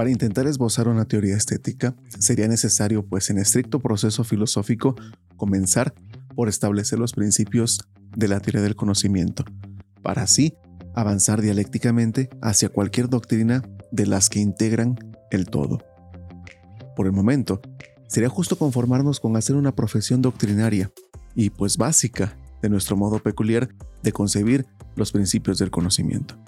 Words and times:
Para 0.00 0.08
intentar 0.08 0.46
esbozar 0.46 0.88
una 0.88 1.04
teoría 1.04 1.36
estética, 1.36 1.94
sería 2.18 2.48
necesario, 2.48 3.04
pues 3.04 3.28
en 3.28 3.36
estricto 3.36 3.80
proceso 3.80 4.24
filosófico, 4.24 4.96
comenzar 5.36 5.92
por 6.34 6.48
establecer 6.48 6.98
los 6.98 7.12
principios 7.12 7.86
de 8.16 8.26
la 8.26 8.40
teoría 8.40 8.62
del 8.62 8.76
conocimiento, 8.76 9.44
para 10.00 10.22
así 10.22 10.54
avanzar 10.94 11.42
dialécticamente 11.42 12.30
hacia 12.40 12.70
cualquier 12.70 13.10
doctrina 13.10 13.60
de 13.92 14.06
las 14.06 14.30
que 14.30 14.40
integran 14.40 14.96
el 15.30 15.44
todo. 15.50 15.84
Por 16.96 17.04
el 17.04 17.12
momento, 17.12 17.60
sería 18.08 18.30
justo 18.30 18.56
conformarnos 18.56 19.20
con 19.20 19.36
hacer 19.36 19.54
una 19.54 19.76
profesión 19.76 20.22
doctrinaria 20.22 20.90
y 21.34 21.50
pues 21.50 21.76
básica 21.76 22.38
de 22.62 22.70
nuestro 22.70 22.96
modo 22.96 23.18
peculiar 23.18 23.68
de 24.02 24.12
concebir 24.12 24.64
los 24.96 25.12
principios 25.12 25.58
del 25.58 25.70
conocimiento. 25.70 26.38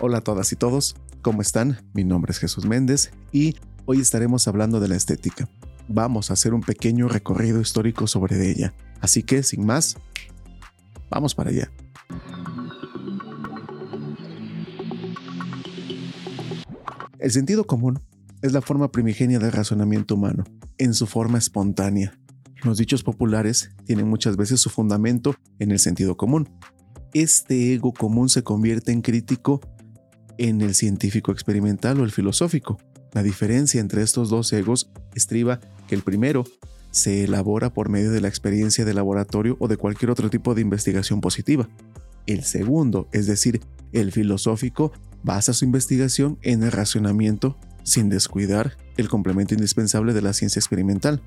Hola 0.00 0.18
a 0.18 0.22
todas 0.22 0.50
y 0.50 0.56
todos, 0.56 0.96
¿cómo 1.22 1.40
están? 1.40 1.78
Mi 1.94 2.02
nombre 2.02 2.32
es 2.32 2.38
Jesús 2.38 2.66
Méndez 2.66 3.12
y 3.30 3.54
hoy 3.86 4.00
estaremos 4.00 4.48
hablando 4.48 4.80
de 4.80 4.88
la 4.88 4.96
estética. 4.96 5.48
Vamos 5.88 6.30
a 6.30 6.34
hacer 6.34 6.52
un 6.52 6.62
pequeño 6.62 7.08
recorrido 7.08 7.60
histórico 7.60 8.08
sobre 8.08 8.50
ella, 8.50 8.74
así 9.00 9.22
que 9.22 9.44
sin 9.44 9.64
más, 9.64 9.96
vamos 11.08 11.34
para 11.34 11.50
allá. 11.50 11.70
El 17.20 17.30
sentido 17.30 17.64
común 17.64 18.00
es 18.42 18.52
la 18.52 18.60
forma 18.60 18.90
primigenia 18.90 19.38
del 19.38 19.52
razonamiento 19.52 20.16
humano, 20.16 20.42
en 20.78 20.92
su 20.92 21.06
forma 21.06 21.38
espontánea. 21.38 22.18
Los 22.64 22.78
dichos 22.78 23.04
populares 23.04 23.70
tienen 23.84 24.08
muchas 24.08 24.36
veces 24.36 24.60
su 24.60 24.70
fundamento 24.70 25.36
en 25.60 25.70
el 25.70 25.78
sentido 25.78 26.16
común. 26.16 26.48
Este 27.14 27.74
ego 27.74 27.92
común 27.92 28.28
se 28.28 28.42
convierte 28.42 28.90
en 28.90 29.02
crítico 29.02 29.60
en 30.42 30.60
el 30.60 30.74
científico 30.74 31.30
experimental 31.30 32.00
o 32.00 32.04
el 32.04 32.10
filosófico. 32.10 32.78
La 33.12 33.22
diferencia 33.22 33.80
entre 33.80 34.02
estos 34.02 34.28
dos 34.28 34.52
egos 34.52 34.90
estriba 35.14 35.60
que 35.86 35.94
el 35.94 36.02
primero 36.02 36.44
se 36.90 37.22
elabora 37.22 37.72
por 37.72 37.88
medio 37.88 38.10
de 38.10 38.20
la 38.20 38.26
experiencia 38.26 38.84
de 38.84 38.92
laboratorio 38.92 39.56
o 39.60 39.68
de 39.68 39.76
cualquier 39.76 40.10
otro 40.10 40.30
tipo 40.30 40.54
de 40.54 40.60
investigación 40.60 41.20
positiva. 41.20 41.68
El 42.26 42.42
segundo, 42.42 43.08
es 43.12 43.26
decir, 43.26 43.60
el 43.92 44.10
filosófico, 44.10 44.92
basa 45.22 45.52
su 45.52 45.64
investigación 45.64 46.38
en 46.42 46.64
el 46.64 46.72
racionamiento 46.72 47.56
sin 47.84 48.08
descuidar 48.08 48.76
el 48.96 49.08
complemento 49.08 49.54
indispensable 49.54 50.12
de 50.12 50.22
la 50.22 50.32
ciencia 50.32 50.58
experimental. 50.58 51.22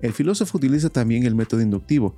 El 0.00 0.12
filósofo 0.12 0.58
utiliza 0.58 0.90
también 0.90 1.24
el 1.24 1.34
método 1.34 1.60
inductivo, 1.60 2.16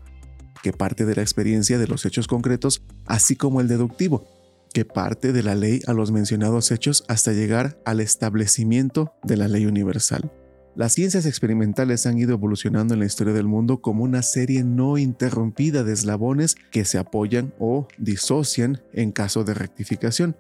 que 0.63 0.75
parte 0.75 1.07
de 1.07 1.15
la 1.15 1.23
experiencia 1.23 1.79
de 1.79 1.87
los 1.87 2.05
hechos 2.05 2.27
concretos, 2.27 2.83
así 3.07 3.37
como 3.37 3.63
el 3.63 3.69
deductivo, 3.69 4.36
que 4.77 4.85
parte 4.85 5.33
de 5.33 5.43
la 5.43 5.55
ley 5.55 5.81
a 5.87 5.95
los 5.95 6.13
mencionados 6.13 6.71
hechos 6.71 7.07
hasta 7.09 7.33
llegar 7.33 7.81
al 7.87 7.99
establecimiento 7.99 9.15
de 9.23 9.39
la 9.39 9.49
ley 9.49 9.65
universal. 9.65 10.31
Las 10.75 10.93
ciencias 10.93 11.25
experimentales 11.25 12.05
han 12.05 12.19
ido 12.19 12.35
evolucionando 12.35 12.93
en 12.93 13.01
la 13.01 13.07
historia 13.07 13.33
del 13.33 13.47
mundo 13.47 13.81
como 13.81 14.05
una 14.05 14.21
serie 14.21 14.65
no 14.65 14.99
interrumpida 14.99 15.83
de 15.83 15.95
eslabones 15.95 16.57
que 16.71 16.85
se 16.85 16.99
apoyan 16.99 17.55
o 17.59 17.89
disocian 17.97 18.83
en 18.93 19.13
caso 19.13 19.45
de 19.45 19.55
rectificación. 19.55 20.37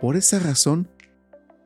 Por 0.00 0.16
esa 0.16 0.40
razón, 0.40 0.88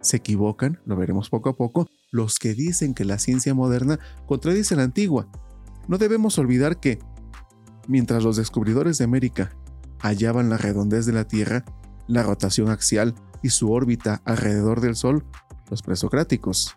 se 0.03 0.19
equivocan, 0.19 0.79
lo 0.85 0.97
veremos 0.97 1.31
poco 1.31 1.49
a 1.49 1.57
poco, 1.57 1.89
los 2.11 2.39
que 2.39 2.53
dicen 2.53 2.93
que 2.93 3.07
la 3.07 3.19
ciencia 3.19 3.55
moderna 3.55 3.99
contradice 4.27 4.77
la 4.77 4.83
antigua. 4.83 5.27
No 5.89 5.97
debemos 5.97 6.37
olvidar 6.37 6.81
que, 6.81 6.99
mientras 7.89 8.23
los 8.23 8.37
descubridores 8.37 8.99
de 8.99 9.05
América 9.05 9.57
hallaban 10.03 10.51
la 10.51 10.59
redondez 10.59 11.07
de 11.07 11.13
la 11.13 11.27
Tierra, 11.27 11.65
la 12.11 12.23
rotación 12.23 12.69
axial 12.71 13.15
y 13.43 13.51
su 13.51 13.71
órbita 13.73 14.21
alrededor 14.25 14.81
del 14.81 14.97
Sol, 14.97 15.25
los 15.71 15.83
presocráticos 15.83 16.77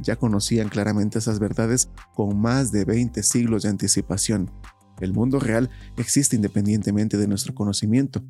ya 0.00 0.16
conocían 0.16 0.68
claramente 0.68 1.18
esas 1.18 1.38
verdades 1.38 1.88
con 2.14 2.38
más 2.38 2.72
de 2.72 2.84
20 2.84 3.22
siglos 3.22 3.62
de 3.62 3.68
anticipación. 3.68 4.50
El 5.00 5.12
mundo 5.12 5.38
real 5.38 5.70
existe 5.96 6.36
independientemente 6.36 7.16
de 7.16 7.28
nuestro 7.28 7.54
conocimiento, 7.54 8.22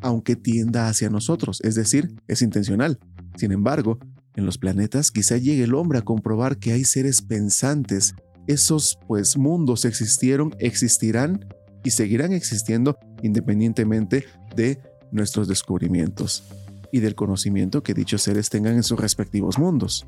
aunque 0.00 0.36
tienda 0.36 0.88
hacia 0.88 1.08
nosotros, 1.10 1.60
es 1.62 1.76
decir, 1.76 2.14
es 2.26 2.42
intencional. 2.42 2.98
Sin 3.36 3.52
embargo, 3.52 3.98
en 4.34 4.44
los 4.44 4.58
planetas 4.58 5.12
quizá 5.12 5.36
llegue 5.36 5.62
el 5.62 5.74
hombre 5.74 6.00
a 6.00 6.02
comprobar 6.02 6.58
que 6.58 6.72
hay 6.72 6.84
seres 6.84 7.22
pensantes. 7.22 8.14
Esos 8.48 8.98
pues 9.06 9.36
mundos 9.36 9.84
existieron, 9.84 10.54
existirán 10.58 11.46
y 11.84 11.90
seguirán 11.90 12.32
existiendo 12.32 12.98
independientemente 13.22 14.24
de 14.56 14.80
nuestros 15.14 15.48
descubrimientos 15.48 16.44
y 16.92 17.00
del 17.00 17.14
conocimiento 17.14 17.82
que 17.82 17.94
dichos 17.94 18.22
seres 18.22 18.50
tengan 18.50 18.74
en 18.74 18.82
sus 18.82 19.00
respectivos 19.00 19.58
mundos. 19.58 20.06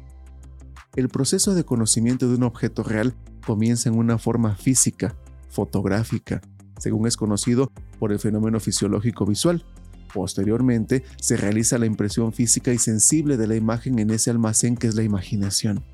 El 0.95 1.09
proceso 1.09 1.55
de 1.55 1.65
conocimiento 1.65 2.29
de 2.29 2.37
un 2.37 2.43
objeto 2.43 2.83
real 2.83 3.15
comienza 3.45 3.89
en 3.89 3.97
una 3.97 4.19
forma 4.19 4.57
física, 4.57 5.17
fotográfica, 5.49 6.41
según 6.79 7.07
es 7.07 7.17
conocido 7.17 7.73
por 7.99 8.13
el 8.13 8.19
fenómeno 8.19 8.61
fisiológico 8.61 9.25
visual, 9.25 9.65
Posteriormente, 10.17 11.05
se 11.21 11.37
realiza 11.37 11.77
la 11.77 11.85
impresión 11.85 12.33
física 12.33 12.73
y 12.73 12.79
sensible 12.79 13.37
de 13.37 13.47
la 13.47 13.55
imagen 13.55 13.99
en 13.99 14.11
ese 14.11 14.31
almacén 14.31 14.77
que 14.77 14.87
es 14.87 14.95
la 14.95 15.03
imaginación. 15.03 15.85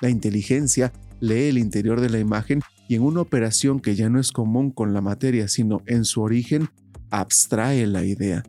La 0.00 0.08
inteligencia 0.08 0.92
lee 1.18 1.48
el 1.48 1.58
interior 1.58 2.00
de 2.00 2.10
la 2.10 2.20
imagen 2.20 2.60
y 2.86 2.94
en 2.94 3.02
una 3.02 3.20
operación 3.20 3.80
que 3.80 3.96
ya 3.96 4.08
no 4.08 4.20
es 4.20 4.30
común 4.30 4.70
con 4.70 4.92
la 4.94 5.00
materia, 5.00 5.48
sino 5.48 5.82
en 5.86 6.04
su 6.04 6.22
origen, 6.22 6.68
abstrae 7.14 7.86
la 7.86 8.04
idea 8.04 8.42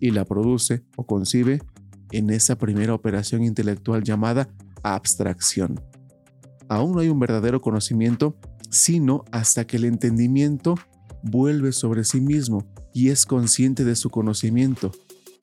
y 0.00 0.10
la 0.10 0.26
produce 0.26 0.84
o 0.96 1.06
concibe 1.06 1.62
en 2.12 2.28
esa 2.28 2.58
primera 2.58 2.92
operación 2.92 3.42
intelectual 3.42 4.02
llamada 4.02 4.48
abstracción. 4.82 5.80
Aún 6.68 6.92
no 6.92 7.00
hay 7.00 7.08
un 7.08 7.18
verdadero 7.18 7.62
conocimiento, 7.62 8.36
sino 8.68 9.24
hasta 9.32 9.66
que 9.66 9.78
el 9.78 9.86
entendimiento 9.86 10.74
vuelve 11.22 11.72
sobre 11.72 12.04
sí 12.04 12.20
mismo 12.20 12.66
y 12.92 13.08
es 13.08 13.24
consciente 13.24 13.82
de 13.84 13.96
su 13.96 14.10
conocimiento. 14.10 14.92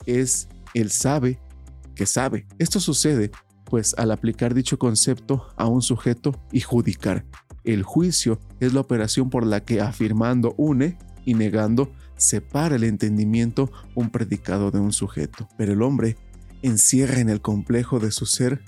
Es 0.05 0.47
el 0.75 0.91
sabe 0.91 1.39
que 1.95 2.05
sabe. 2.05 2.45
Esto 2.59 2.79
sucede, 2.79 3.31
pues, 3.65 3.95
al 3.97 4.11
aplicar 4.11 4.53
dicho 4.53 4.77
concepto 4.77 5.47
a 5.57 5.67
un 5.67 5.81
sujeto 5.81 6.39
y 6.51 6.59
judicar. 6.59 7.25
El 7.63 7.81
juicio 7.81 8.39
es 8.59 8.73
la 8.73 8.81
operación 8.81 9.31
por 9.31 9.43
la 9.43 9.63
que 9.65 9.81
afirmando 9.81 10.53
une 10.57 10.99
y 11.25 11.33
negando 11.33 11.91
separa 12.15 12.75
el 12.75 12.83
entendimiento 12.83 13.71
un 13.95 14.09
predicado 14.09 14.71
de 14.71 14.79
un 14.79 14.93
sujeto. 14.93 15.47
Pero 15.57 15.73
el 15.73 15.81
hombre 15.81 16.17
encierra 16.61 17.19
en 17.19 17.29
el 17.29 17.41
complejo 17.41 17.99
de 17.99 18.11
su 18.11 18.25
ser 18.25 18.61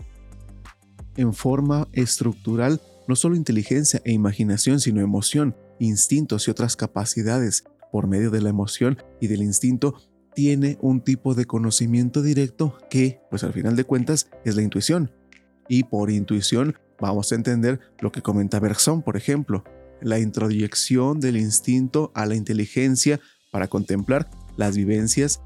en 1.16 1.34
forma 1.34 1.88
estructural 1.94 2.82
no 3.08 3.16
solo 3.16 3.36
inteligencia 3.36 4.02
e 4.04 4.12
imaginación, 4.12 4.80
sino 4.80 5.02
emoción, 5.02 5.56
instintos 5.80 6.48
y 6.48 6.52
otras 6.52 6.76
capacidades 6.76 7.64
por 7.92 8.08
medio 8.08 8.32
de 8.32 8.42
la 8.42 8.50
emoción 8.50 8.98
y 9.22 9.28
del 9.28 9.42
instinto, 9.42 9.96
tiene 10.34 10.78
un 10.82 11.02
tipo 11.02 11.34
de 11.34 11.46
conocimiento 11.46 12.22
directo 12.22 12.78
que, 12.90 13.22
pues 13.30 13.44
al 13.44 13.54
final 13.54 13.76
de 13.76 13.86
cuentas, 13.86 14.30
es 14.44 14.56
la 14.56 14.64
intuición. 14.64 15.12
Y 15.70 15.84
por 15.84 16.12
intuición 16.12 16.76
vamos 17.00 17.32
a 17.32 17.36
entender 17.36 17.80
lo 18.00 18.12
que 18.12 18.22
comenta 18.22 18.60
Bergson, 18.60 19.02
por 19.02 19.16
ejemplo, 19.16 19.64
la 20.02 20.20
introyección 20.20 21.20
del 21.20 21.38
instinto 21.38 22.12
a 22.16 22.26
la 22.26 22.36
inteligencia 22.36 23.22
para 23.56 23.70
contemplar 23.70 24.30
las 24.58 24.76
vivencias 24.76 25.40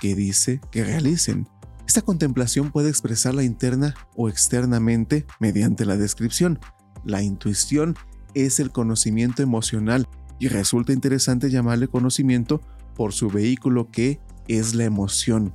que 0.00 0.14
dice 0.14 0.62
que 0.70 0.84
realicen. 0.84 1.46
Esta 1.86 2.00
contemplación 2.00 2.70
puede 2.70 2.88
expresarla 2.88 3.44
interna 3.44 3.94
o 4.16 4.30
externamente 4.30 5.26
mediante 5.38 5.84
la 5.84 5.98
descripción. 5.98 6.58
La 7.04 7.20
intuición 7.20 7.94
es 8.32 8.58
el 8.58 8.70
conocimiento 8.70 9.42
emocional 9.42 10.08
y 10.38 10.48
resulta 10.48 10.94
interesante 10.94 11.50
llamarle 11.50 11.88
conocimiento 11.88 12.62
por 12.94 13.12
su 13.12 13.28
vehículo 13.28 13.90
que 13.90 14.18
es 14.48 14.74
la 14.74 14.84
emoción, 14.84 15.52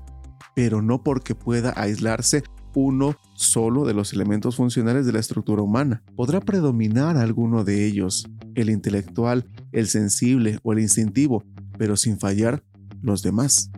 pero 0.53 0.83
no 0.83 1.01
porque 1.01 1.33
pueda 1.33 1.73
aislarse 1.75 2.43
uno 2.75 3.15
solo 3.33 3.85
de 3.85 3.95
los 3.95 4.13
elementos 4.13 4.55
funcionales 4.55 5.07
de 5.07 5.13
la 5.13 5.19
estructura 5.19 5.63
humana. 5.63 6.03
Podrá 6.15 6.41
predominar 6.41 7.17
alguno 7.17 7.63
de 7.63 7.87
ellos, 7.87 8.29
el 8.53 8.69
intelectual, 8.69 9.49
el 9.71 9.87
sensible 9.87 10.59
o 10.61 10.73
el 10.73 10.79
instintivo, 10.79 11.43
pero 11.77 11.97
sin 11.97 12.19
fallar 12.19 12.63
los 13.01 13.21
demás. 13.21 13.69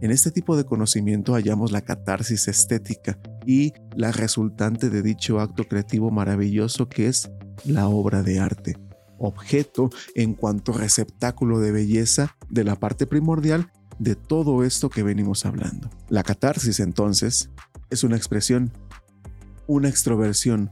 En 0.00 0.10
este 0.10 0.30
tipo 0.30 0.56
de 0.56 0.64
conocimiento 0.64 1.34
hallamos 1.34 1.72
la 1.72 1.80
catarsis 1.80 2.48
estética 2.48 3.18
y 3.46 3.72
la 3.96 4.12
resultante 4.12 4.90
de 4.90 5.02
dicho 5.02 5.40
acto 5.40 5.64
creativo 5.64 6.10
maravilloso 6.10 6.88
que 6.88 7.06
es 7.06 7.30
la 7.64 7.88
obra 7.88 8.22
de 8.22 8.40
arte 8.40 8.76
objeto 9.18 9.90
en 10.14 10.34
cuanto 10.34 10.72
receptáculo 10.72 11.60
de 11.60 11.72
belleza 11.72 12.36
de 12.48 12.64
la 12.64 12.76
parte 12.76 13.06
primordial 13.06 13.70
de 13.98 14.16
todo 14.16 14.64
esto 14.64 14.90
que 14.90 15.02
venimos 15.02 15.46
hablando. 15.46 15.88
La 16.08 16.22
catarsis 16.22 16.80
entonces 16.80 17.50
es 17.90 18.04
una 18.04 18.16
expresión, 18.16 18.72
una 19.66 19.88
extroversión, 19.88 20.70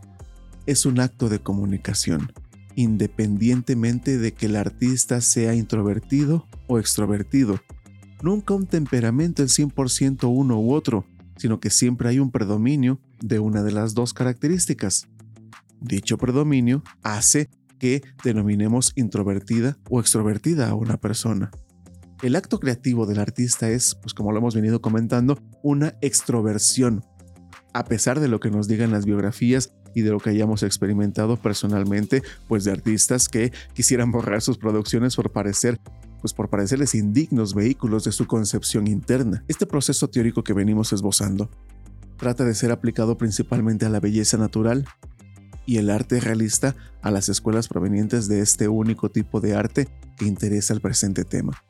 es 0.67 0.87
un 0.87 1.01
acto 1.01 1.29
de 1.29 1.41
comunicación, 1.41 2.33
independientemente 2.77 4.19
de 4.19 4.33
que 4.33 4.47
el 4.47 4.57
artista 4.57 5.21
sea 5.21 5.55
introvertido 5.55 6.47
o 6.67 6.79
extrovertido. 6.79 7.61
Nunca 8.23 8.55
un 8.55 8.67
temperamento 8.67 9.43
el 9.43 9.49
100% 9.49 10.29
uno 10.33 10.61
u 10.61 10.73
otro, 10.73 11.05
sino 11.37 11.61
que 11.61 11.71
siempre 11.71 12.09
hay 12.09 12.19
un 12.19 12.31
predominio 12.31 13.01
de 13.21 13.39
una 13.39 13.63
de 13.63 13.73
las 13.73 13.95
dos 13.95 14.15
características. 14.15 15.09
Dicho 15.81 16.19
predominio 16.19 16.83
hace 17.03 17.51
que 17.79 18.03
denominemos 18.23 18.93
introvertida 18.95 19.77
o 19.91 19.99
extrovertida 19.99 20.69
a 20.69 20.75
una 20.75 20.99
persona. 20.99 21.51
El 22.23 22.37
acto 22.37 22.61
creativo 22.61 23.07
del 23.07 23.19
artista 23.19 23.69
es, 23.69 23.97
pues 23.97 24.15
como 24.15 24.31
lo 24.31 24.39
hemos 24.39 24.55
venido 24.55 24.81
comentando, 24.81 25.37
una 25.65 25.97
extroversión. 26.01 27.05
A 27.75 27.85
pesar 27.85 28.21
de 28.21 28.29
lo 28.29 28.39
que 28.39 28.53
nos 28.53 28.69
digan 28.69 28.93
las 28.93 29.05
biografías 29.05 29.75
y 29.95 30.03
de 30.03 30.11
lo 30.11 30.21
que 30.21 30.31
hayamos 30.31 30.63
experimentado 30.63 31.37
personalmente, 31.37 32.23
pues 32.49 32.65
de 32.65 32.73
artistas 32.73 33.29
que 33.29 33.53
quisieran 33.75 34.11
borrar 34.11 34.43
sus 34.43 34.59
producciones 34.59 35.17
por 35.17 35.31
parecer 35.31 35.79
pues 36.23 36.33
por 36.33 36.49
parecerles 36.49 36.95
indignos 36.95 37.53
vehículos 37.53 38.05
de 38.05 38.13
su 38.13 38.29
concepción 38.29 38.87
interna. 38.87 39.45
Este 39.49 39.67
proceso 39.67 40.09
teórico 40.09 40.45
que 40.45 40.53
venimos 40.53 40.93
esbozando 40.93 41.51
trata 42.17 42.45
de 42.45 42.55
ser 42.55 42.71
aplicado 42.71 43.19
principalmente 43.19 43.87
a 43.87 43.89
la 43.89 43.99
belleza 43.99 44.39
natural 44.39 44.87
y 45.67 45.79
el 45.79 45.91
arte 45.91 46.21
realista 46.21 46.77
a 47.03 47.11
las 47.11 47.29
escuelas 47.29 47.67
provenientes 47.67 48.29
de 48.29 48.39
este 48.39 48.69
único 48.69 49.11
tipo 49.11 49.41
de 49.41 49.57
arte 49.57 49.89
que 50.17 50.27
interesa 50.27 50.73
el 50.73 50.81
presente 50.81 51.25
tema. 51.25 51.61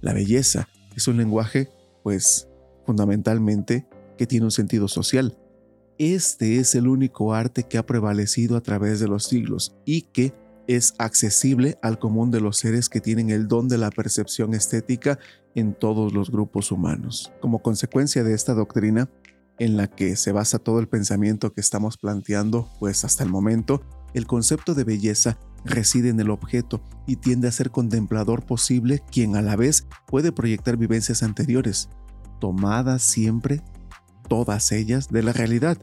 La 0.00 0.12
belleza 0.12 0.68
es 0.96 1.06
un 1.06 1.16
lenguaje, 1.16 1.68
pues, 2.02 2.48
fundamentalmente, 2.84 3.86
que 4.18 4.26
tiene 4.26 4.46
un 4.46 4.50
sentido 4.50 4.88
social. 4.88 5.38
Este 5.98 6.58
es 6.58 6.74
el 6.74 6.88
único 6.88 7.34
arte 7.34 7.64
que 7.64 7.78
ha 7.78 7.86
prevalecido 7.86 8.56
a 8.56 8.62
través 8.62 8.98
de 8.98 9.06
los 9.06 9.24
siglos 9.24 9.76
y 9.84 10.02
que 10.02 10.34
es 10.66 10.94
accesible 10.98 11.78
al 11.82 11.98
común 11.98 12.30
de 12.30 12.40
los 12.40 12.56
seres 12.56 12.88
que 12.88 13.00
tienen 13.00 13.30
el 13.30 13.46
don 13.46 13.68
de 13.68 13.78
la 13.78 13.90
percepción 13.90 14.54
estética 14.54 15.18
en 15.54 15.74
todos 15.74 16.12
los 16.12 16.30
grupos 16.30 16.72
humanos. 16.72 17.32
Como 17.40 17.60
consecuencia 17.60 18.24
de 18.24 18.34
esta 18.34 18.54
doctrina, 18.54 19.08
en 19.58 19.76
la 19.76 19.86
que 19.86 20.16
se 20.16 20.32
basa 20.32 20.58
todo 20.58 20.80
el 20.80 20.88
pensamiento 20.88 21.52
que 21.52 21.60
estamos 21.60 21.96
planteando, 21.96 22.68
pues 22.80 23.04
hasta 23.04 23.22
el 23.22 23.30
momento, 23.30 23.82
el 24.12 24.26
concepto 24.26 24.74
de 24.74 24.84
belleza 24.84 25.38
reside 25.64 26.08
en 26.08 26.18
el 26.18 26.30
objeto 26.30 26.82
y 27.06 27.16
tiende 27.16 27.46
a 27.46 27.52
ser 27.52 27.70
contemplador 27.70 28.44
posible 28.44 29.02
quien 29.12 29.36
a 29.36 29.42
la 29.42 29.54
vez 29.54 29.86
puede 30.06 30.32
proyectar 30.32 30.76
vivencias 30.76 31.22
anteriores, 31.22 31.88
tomadas 32.40 33.02
siempre, 33.02 33.62
todas 34.28 34.72
ellas, 34.72 35.08
de 35.08 35.22
la 35.22 35.32
realidad, 35.32 35.78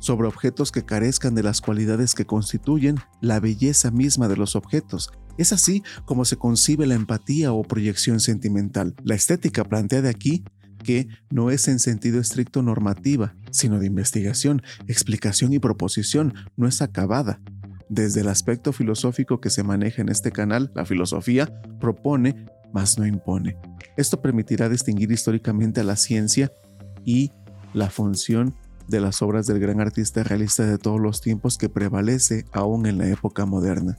sobre 0.00 0.28
objetos 0.28 0.72
que 0.72 0.84
carezcan 0.84 1.34
de 1.34 1.42
las 1.42 1.60
cualidades 1.60 2.14
que 2.14 2.26
constituyen 2.26 2.96
la 3.20 3.40
belleza 3.40 3.90
misma 3.90 4.28
de 4.28 4.36
los 4.36 4.56
objetos. 4.56 5.10
Es 5.38 5.52
así 5.52 5.82
como 6.04 6.24
se 6.24 6.36
concibe 6.36 6.86
la 6.86 6.94
empatía 6.94 7.52
o 7.52 7.62
proyección 7.62 8.20
sentimental. 8.20 8.94
La 9.02 9.14
estética 9.14 9.64
planteada 9.64 10.08
aquí 10.08 10.44
que 10.82 11.08
no 11.30 11.50
es 11.50 11.66
en 11.66 11.80
sentido 11.80 12.20
estricto 12.20 12.62
normativa, 12.62 13.34
sino 13.50 13.80
de 13.80 13.86
investigación, 13.86 14.62
explicación 14.86 15.52
y 15.52 15.58
proposición, 15.58 16.34
no 16.56 16.68
es 16.68 16.80
acabada. 16.80 17.40
Desde 17.88 18.20
el 18.20 18.28
aspecto 18.28 18.72
filosófico 18.72 19.40
que 19.40 19.50
se 19.50 19.64
maneja 19.64 20.02
en 20.02 20.08
este 20.08 20.30
canal, 20.30 20.70
la 20.74 20.84
filosofía 20.84 21.52
propone, 21.80 22.46
mas 22.72 22.98
no 22.98 23.06
impone. 23.06 23.56
Esto 23.96 24.20
permitirá 24.22 24.68
distinguir 24.68 25.10
históricamente 25.10 25.80
a 25.80 25.84
la 25.84 25.96
ciencia 25.96 26.52
y 27.04 27.32
la 27.76 27.90
función 27.90 28.54
de 28.88 29.00
las 29.00 29.20
obras 29.20 29.46
del 29.46 29.60
gran 29.60 29.82
artista 29.82 30.22
realista 30.22 30.64
de 30.64 30.78
todos 30.78 30.98
los 30.98 31.20
tiempos 31.20 31.58
que 31.58 31.68
prevalece 31.68 32.46
aún 32.50 32.86
en 32.86 32.96
la 32.96 33.06
época 33.06 33.44
moderna. 33.44 33.98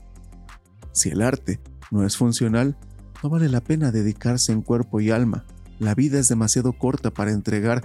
Si 0.90 1.10
el 1.10 1.22
arte 1.22 1.60
no 1.92 2.04
es 2.04 2.16
funcional, 2.16 2.76
no 3.22 3.30
vale 3.30 3.48
la 3.48 3.62
pena 3.62 3.92
dedicarse 3.92 4.50
en 4.50 4.62
cuerpo 4.62 5.00
y 5.00 5.12
alma. 5.12 5.44
La 5.78 5.94
vida 5.94 6.18
es 6.18 6.26
demasiado 6.26 6.72
corta 6.72 7.12
para 7.12 7.30
entregar, 7.30 7.84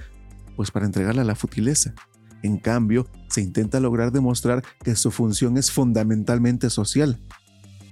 pues 0.55 0.71
para 0.71 0.87
entregarla 0.87 1.21
a 1.21 1.25
la 1.25 1.35
futileza. 1.35 1.93
En 2.41 2.57
cambio, 2.57 3.07
se 3.29 3.41
intenta 3.41 3.79
lograr 3.79 4.11
demostrar 4.11 4.63
que 4.83 4.95
su 4.95 5.11
función 5.11 5.57
es 5.57 5.69
fundamentalmente 5.69 6.71
social, 6.71 7.21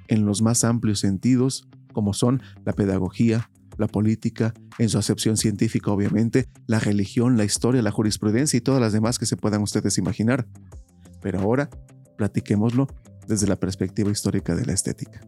en 0.08 0.26
los 0.26 0.42
más 0.42 0.64
amplios 0.64 1.00
sentidos, 1.00 1.70
como 1.94 2.14
son 2.14 2.42
la 2.66 2.74
pedagogía, 2.74 3.52
la 3.82 3.88
política, 3.88 4.54
en 4.78 4.88
su 4.88 4.98
acepción 4.98 5.36
científica 5.36 5.92
obviamente, 5.92 6.48
la 6.68 6.80
religión, 6.80 7.36
la 7.36 7.44
historia, 7.44 7.82
la 7.82 7.92
jurisprudencia 7.92 8.58
y 8.58 8.62
todas 8.62 8.80
las 8.80 8.94
demás 8.94 9.20
que 9.20 9.26
se 9.26 9.36
puedan 9.36 9.62
ustedes 9.62 9.98
imaginar. 9.98 10.48
Pero 11.22 11.42
ahora, 11.42 11.70
platiquémoslo 12.18 12.88
desde 13.28 13.48
la 13.48 13.58
perspectiva 13.58 14.10
histórica 14.10 14.56
de 14.56 14.66
la 14.66 14.74
estética. 14.74 15.20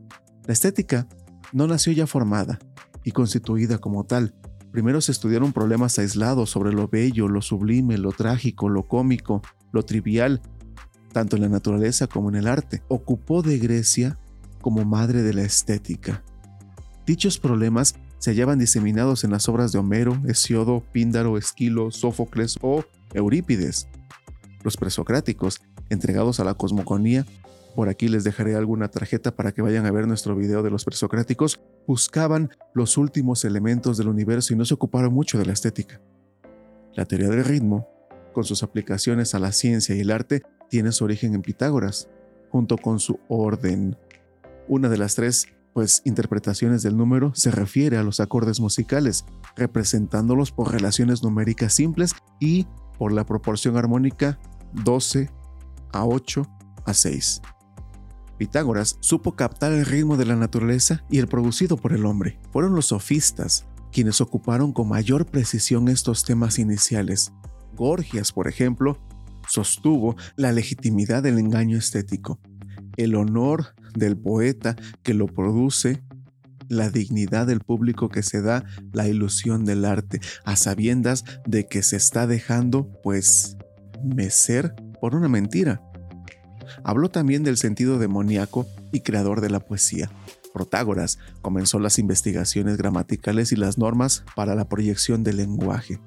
La 0.45 0.53
estética 0.53 1.07
no 1.51 1.67
nació 1.67 1.91
ya 1.91 2.07
formada 2.07 2.59
y 3.03 3.11
constituida 3.11 3.77
como 3.79 4.05
tal, 4.05 4.33
Primero 4.73 5.01
se 5.01 5.11
estudiaron 5.11 5.53
problemas 5.53 5.99
aislados 5.99 6.49
sobre 6.49 6.73
lo 6.73 6.87
bello, 6.87 7.27
lo 7.27 7.43
sublime, 7.43 7.99
lo 7.99 8.11
trágico, 8.11 8.69
lo 8.69 8.87
cómico, 8.87 9.43
lo 9.71 9.85
trivial, 9.85 10.41
tanto 11.11 11.35
en 11.35 11.43
la 11.43 11.47
naturaleza 11.47 12.07
como 12.07 12.29
en 12.29 12.37
el 12.37 12.47
arte. 12.47 12.81
Ocupó 12.87 13.43
de 13.43 13.59
Grecia 13.59 14.17
como 14.61 14.83
madre 14.83 15.21
de 15.21 15.35
la 15.35 15.43
estética. 15.43 16.23
Dichos 17.05 17.37
problemas 17.37 17.93
se 18.23 18.31
hallaban 18.31 18.57
diseminados 18.57 19.25
en 19.25 19.31
las 19.31 19.49
obras 19.49 19.73
de 19.73 19.79
Homero, 19.79 20.17
Hesiodo, 20.25 20.81
Píndaro, 20.93 21.37
Esquilo, 21.37 21.91
Sófocles 21.91 22.57
o 22.61 22.85
Eurípides. 23.13 23.89
Los 24.63 24.77
presocráticos, 24.77 25.59
entregados 25.89 26.39
a 26.39 26.45
la 26.45 26.53
cosmogonía, 26.53 27.25
por 27.75 27.89
aquí 27.89 28.07
les 28.07 28.23
dejaré 28.23 28.55
alguna 28.55 28.87
tarjeta 28.87 29.35
para 29.35 29.51
que 29.51 29.61
vayan 29.61 29.85
a 29.85 29.91
ver 29.91 30.07
nuestro 30.07 30.37
video 30.37 30.63
de 30.63 30.69
los 30.69 30.85
presocráticos. 30.85 31.59
Buscaban 31.85 32.49
los 32.73 32.95
últimos 32.95 33.43
elementos 33.43 33.97
del 33.97 34.07
universo 34.07 34.53
y 34.53 34.55
no 34.55 34.63
se 34.63 34.75
ocuparon 34.75 35.13
mucho 35.13 35.37
de 35.37 35.45
la 35.45 35.51
estética. 35.51 35.99
La 36.93 37.03
teoría 37.03 37.27
del 37.27 37.43
ritmo, 37.43 37.89
con 38.31 38.45
sus 38.45 38.63
aplicaciones 38.63 39.35
a 39.35 39.39
la 39.39 39.51
ciencia 39.51 39.95
y 39.95 39.99
el 39.99 40.11
arte, 40.11 40.43
tiene 40.69 40.93
su 40.93 41.03
origen 41.03 41.35
en 41.35 41.41
Pitágoras, 41.41 42.07
junto 42.51 42.77
con 42.77 43.01
su 43.01 43.19
orden. 43.27 43.97
Una 44.69 44.87
de 44.87 44.97
las 44.97 45.15
tres 45.15 45.49
pues 45.73 46.01
interpretaciones 46.05 46.83
del 46.83 46.95
número 46.95 47.33
se 47.35 47.51
refiere 47.51 47.97
a 47.97 48.03
los 48.03 48.19
acordes 48.19 48.59
musicales, 48.59 49.25
representándolos 49.55 50.51
por 50.51 50.71
relaciones 50.71 51.23
numéricas 51.23 51.73
simples 51.73 52.13
y 52.39 52.67
por 52.97 53.11
la 53.11 53.25
proporción 53.25 53.77
armónica 53.77 54.39
12 54.73 55.29
a 55.91 56.05
8 56.05 56.47
a 56.85 56.93
6. 56.93 57.41
Pitágoras 58.37 58.97
supo 58.99 59.35
captar 59.35 59.71
el 59.71 59.85
ritmo 59.85 60.17
de 60.17 60.25
la 60.25 60.35
naturaleza 60.35 61.03
y 61.09 61.19
el 61.19 61.27
producido 61.27 61.77
por 61.77 61.93
el 61.93 62.05
hombre. 62.05 62.39
Fueron 62.51 62.75
los 62.75 62.87
sofistas 62.87 63.65
quienes 63.91 64.21
ocuparon 64.21 64.73
con 64.73 64.89
mayor 64.89 65.25
precisión 65.25 65.87
estos 65.87 66.23
temas 66.23 66.57
iniciales. 66.59 67.31
Gorgias, 67.75 68.31
por 68.31 68.47
ejemplo, 68.47 68.97
sostuvo 69.47 70.15
la 70.35 70.51
legitimidad 70.51 71.23
del 71.23 71.37
engaño 71.37 71.77
estético, 71.77 72.39
el 72.97 73.15
honor 73.15 73.75
del 73.93 74.17
poeta 74.17 74.75
que 75.03 75.13
lo 75.13 75.27
produce, 75.27 76.01
la 76.69 76.89
dignidad 76.89 77.47
del 77.47 77.59
público 77.59 78.09
que 78.09 78.23
se 78.23 78.41
da 78.41 78.65
la 78.91 79.07
ilusión 79.07 79.65
del 79.65 79.85
arte, 79.85 80.19
a 80.43 80.55
sabiendas 80.55 81.23
de 81.45 81.67
que 81.67 81.83
se 81.83 81.97
está 81.97 82.27
dejando, 82.27 82.89
pues, 83.03 83.57
mecer 84.03 84.75
por 84.99 85.15
una 85.15 85.27
mentira. 85.27 85.81
Habló 86.83 87.09
también 87.09 87.43
del 87.43 87.57
sentido 87.57 87.99
demoníaco 87.99 88.65
y 88.91 89.01
creador 89.01 89.41
de 89.41 89.49
la 89.49 89.59
poesía. 89.59 90.09
Protágoras 90.53 91.19
comenzó 91.41 91.79
las 91.79 91.99
investigaciones 91.99 92.77
gramaticales 92.77 93.51
y 93.51 93.55
las 93.55 93.77
normas 93.77 94.23
para 94.35 94.55
la 94.55 94.69
proyección 94.69 95.23
del 95.23 95.37
lenguaje. 95.37 95.99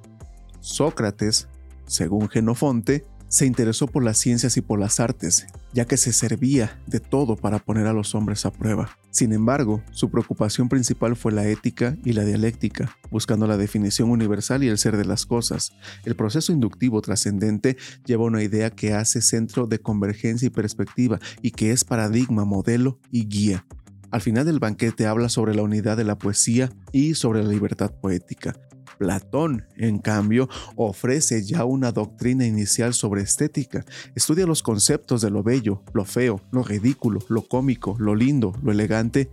Sócrates, 0.61 1.49
según 1.87 2.29
Genofonte, 2.29 3.05
se 3.29 3.47
interesó 3.47 3.87
por 3.87 4.05
las 4.05 4.19
ciencias 4.19 4.57
y 4.57 4.61
por 4.61 4.79
las 4.79 5.01
artes, 5.01 5.47
ya 5.77 5.85
que 5.85 5.99
se 5.99 6.15
servía 6.15 6.81
de 6.87 7.01
todo 7.01 7.37
para 7.37 7.59
poner 7.59 7.87
a 7.87 7.93
los 7.93 8.15
hombres 8.15 8.47
a 8.47 8.51
prueba. 8.51 8.97
Sin 9.11 9.35
embargo, 9.35 9.83
su 9.91 10.11
preocupación 10.11 10.71
principal 10.71 11.17
fue 11.17 11.33
la 11.33 11.47
ética 11.47 11.99
y 12.03 12.15
la 12.15 12.25
dialéctica, 12.25 12.97
buscando 13.11 13.47
la 13.47 13.59
definición 13.59 14.09
universal 14.09 14.65
y 14.65 14.69
el 14.69 14.79
ser 14.79 14.97
de 14.97 15.05
las 15.05 15.27
cosas. 15.27 15.73
El 16.07 16.17
proceso 16.17 16.51
inductivo 16.51 17.03
trascendente 17.03 17.77
lleva 18.07 18.25
una 18.25 18.43
idea 18.43 18.71
que 18.71 18.95
hace 18.95 19.21
centro 19.21 19.67
de 19.67 19.79
convergencia 19.79 20.47
y 20.47 20.51
perspectiva 20.51 21.21
y 21.43 21.51
que 21.51 21.73
es 21.73 21.85
paradigma, 21.85 22.47
modelo 22.47 22.99
y 23.11 23.27
guía. 23.27 23.67
Al 24.11 24.23
final 24.23 24.47
del 24.47 24.61
banquete 24.61 25.07
habla 25.07 25.29
sobre 25.29 25.55
la 25.55 25.63
unidad 25.63 25.99
de 25.99 26.05
la 26.05 26.17
poesía 26.17 26.73
y 26.91 27.17
sobre 27.17 27.45
la 27.45 27.51
libertad 27.51 27.93
poética. 28.01 28.55
Platón, 28.99 29.67
en 29.77 29.99
cambio, 29.99 30.49
ofrece 30.77 31.43
ya 31.45 31.65
una 31.65 31.93
doctrina 31.93 32.47
inicial 32.47 32.95
sobre 32.95 33.23
estética. 33.23 33.85
Estudia 34.15 34.47
los 34.47 34.63
conceptos 34.63 35.21
de 35.23 35.31
lo 35.31 35.43
bello, 35.43 35.83
lo 35.93 36.05
feo, 36.05 36.41
lo 36.51 36.63
ridículo, 36.63 37.21
lo 37.29 37.43
cómico, 37.43 37.97
lo 37.99 38.15
lindo, 38.15 38.55
lo 38.63 38.73
elegante 38.73 39.31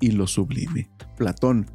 y 0.00 0.12
lo 0.12 0.26
sublime. 0.26 0.90
Platón, 1.16 1.70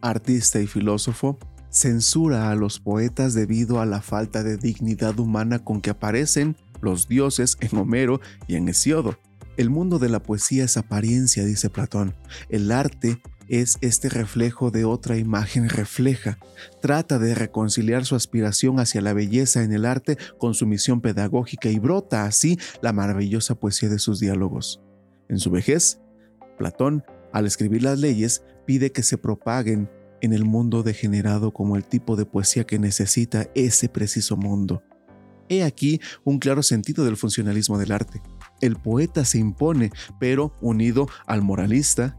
artista 0.00 0.60
y 0.60 0.66
filósofo, 0.66 1.38
censura 1.70 2.50
a 2.50 2.54
los 2.56 2.80
poetas 2.80 3.34
debido 3.34 3.80
a 3.80 3.86
la 3.86 4.02
falta 4.02 4.42
de 4.42 4.56
dignidad 4.56 5.18
humana 5.18 5.60
con 5.60 5.80
que 5.80 5.90
aparecen 5.90 6.56
los 6.80 7.08
dioses 7.08 7.56
en 7.60 7.78
Homero 7.78 8.20
y 8.48 8.56
en 8.56 8.68
Hesiodo. 8.68 9.18
El 9.56 9.70
mundo 9.70 9.98
de 9.98 10.08
la 10.08 10.22
poesía 10.22 10.64
es 10.64 10.76
apariencia, 10.76 11.44
dice 11.44 11.70
Platón. 11.70 12.14
El 12.48 12.72
arte 12.72 13.20
es 13.50 13.78
este 13.80 14.08
reflejo 14.08 14.70
de 14.70 14.84
otra 14.84 15.16
imagen 15.16 15.68
refleja. 15.68 16.38
Trata 16.80 17.18
de 17.18 17.34
reconciliar 17.34 18.04
su 18.04 18.14
aspiración 18.14 18.78
hacia 18.78 19.00
la 19.00 19.12
belleza 19.12 19.64
en 19.64 19.72
el 19.72 19.84
arte 19.84 20.16
con 20.38 20.54
su 20.54 20.66
misión 20.66 21.00
pedagógica 21.00 21.68
y 21.68 21.80
brota 21.80 22.24
así 22.24 22.58
la 22.80 22.92
maravillosa 22.92 23.56
poesía 23.56 23.88
de 23.88 23.98
sus 23.98 24.20
diálogos. 24.20 24.80
En 25.28 25.40
su 25.40 25.50
vejez, 25.50 26.00
Platón, 26.58 27.02
al 27.32 27.46
escribir 27.46 27.82
las 27.82 27.98
leyes, 27.98 28.44
pide 28.66 28.92
que 28.92 29.02
se 29.02 29.18
propaguen 29.18 29.90
en 30.20 30.32
el 30.32 30.44
mundo 30.44 30.84
degenerado 30.84 31.52
como 31.52 31.74
el 31.74 31.84
tipo 31.84 32.14
de 32.14 32.26
poesía 32.26 32.64
que 32.64 32.78
necesita 32.78 33.50
ese 33.56 33.88
preciso 33.88 34.36
mundo. 34.36 34.84
He 35.48 35.64
aquí 35.64 36.00
un 36.22 36.38
claro 36.38 36.62
sentido 36.62 37.04
del 37.04 37.16
funcionalismo 37.16 37.78
del 37.78 37.90
arte. 37.90 38.22
El 38.60 38.76
poeta 38.76 39.24
se 39.24 39.38
impone, 39.38 39.90
pero 40.20 40.52
unido 40.60 41.08
al 41.26 41.42
moralista 41.42 42.16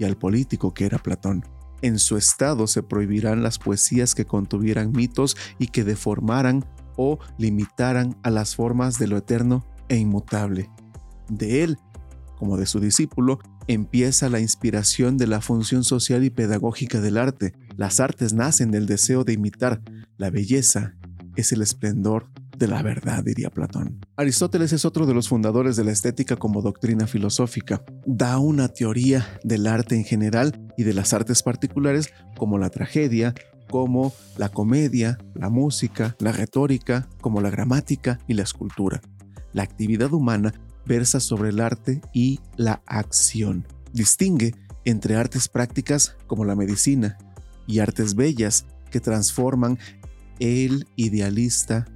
y 0.00 0.04
al 0.04 0.16
político 0.16 0.74
que 0.74 0.86
era 0.86 0.98
Platón. 0.98 1.44
En 1.82 1.98
su 1.98 2.16
estado 2.16 2.66
se 2.66 2.82
prohibirán 2.82 3.42
las 3.42 3.58
poesías 3.58 4.14
que 4.14 4.24
contuvieran 4.24 4.92
mitos 4.92 5.36
y 5.58 5.68
que 5.68 5.84
deformaran 5.84 6.64
o 6.96 7.18
limitaran 7.38 8.16
a 8.22 8.30
las 8.30 8.56
formas 8.56 8.98
de 8.98 9.06
lo 9.06 9.18
eterno 9.18 9.64
e 9.88 9.96
inmutable. 9.96 10.70
De 11.28 11.62
él, 11.62 11.78
como 12.36 12.56
de 12.56 12.66
su 12.66 12.80
discípulo, 12.80 13.38
empieza 13.66 14.28
la 14.28 14.40
inspiración 14.40 15.16
de 15.16 15.26
la 15.26 15.40
función 15.40 15.84
social 15.84 16.24
y 16.24 16.30
pedagógica 16.30 17.00
del 17.00 17.18
arte. 17.18 17.54
Las 17.76 18.00
artes 18.00 18.32
nacen 18.32 18.70
del 18.70 18.86
deseo 18.86 19.24
de 19.24 19.34
imitar. 19.34 19.82
La 20.16 20.30
belleza 20.30 20.94
es 21.36 21.52
el 21.52 21.62
esplendor 21.62 22.28
de 22.60 22.68
la 22.68 22.82
verdad, 22.82 23.24
diría 23.24 23.48
Platón. 23.48 24.04
Aristóteles 24.16 24.74
es 24.74 24.84
otro 24.84 25.06
de 25.06 25.14
los 25.14 25.30
fundadores 25.30 25.76
de 25.76 25.84
la 25.84 25.92
estética 25.92 26.36
como 26.36 26.60
doctrina 26.60 27.06
filosófica. 27.06 27.82
Da 28.04 28.38
una 28.38 28.68
teoría 28.68 29.26
del 29.42 29.66
arte 29.66 29.96
en 29.96 30.04
general 30.04 30.68
y 30.76 30.84
de 30.84 30.92
las 30.92 31.14
artes 31.14 31.42
particulares 31.42 32.12
como 32.36 32.58
la 32.58 32.68
tragedia, 32.68 33.34
como 33.70 34.12
la 34.36 34.50
comedia, 34.50 35.16
la 35.34 35.48
música, 35.48 36.14
la 36.18 36.32
retórica, 36.32 37.08
como 37.22 37.40
la 37.40 37.48
gramática 37.48 38.18
y 38.28 38.34
la 38.34 38.42
escultura. 38.42 39.00
La 39.54 39.62
actividad 39.62 40.12
humana 40.12 40.52
versa 40.84 41.18
sobre 41.18 41.48
el 41.48 41.60
arte 41.60 42.02
y 42.12 42.40
la 42.56 42.82
acción. 42.84 43.66
Distingue 43.94 44.54
entre 44.84 45.16
artes 45.16 45.48
prácticas 45.48 46.14
como 46.26 46.44
la 46.44 46.56
medicina 46.56 47.16
y 47.66 47.78
artes 47.78 48.14
bellas 48.14 48.66
que 48.90 49.00
transforman 49.00 49.78
el 50.40 50.86
idealista 50.96 51.86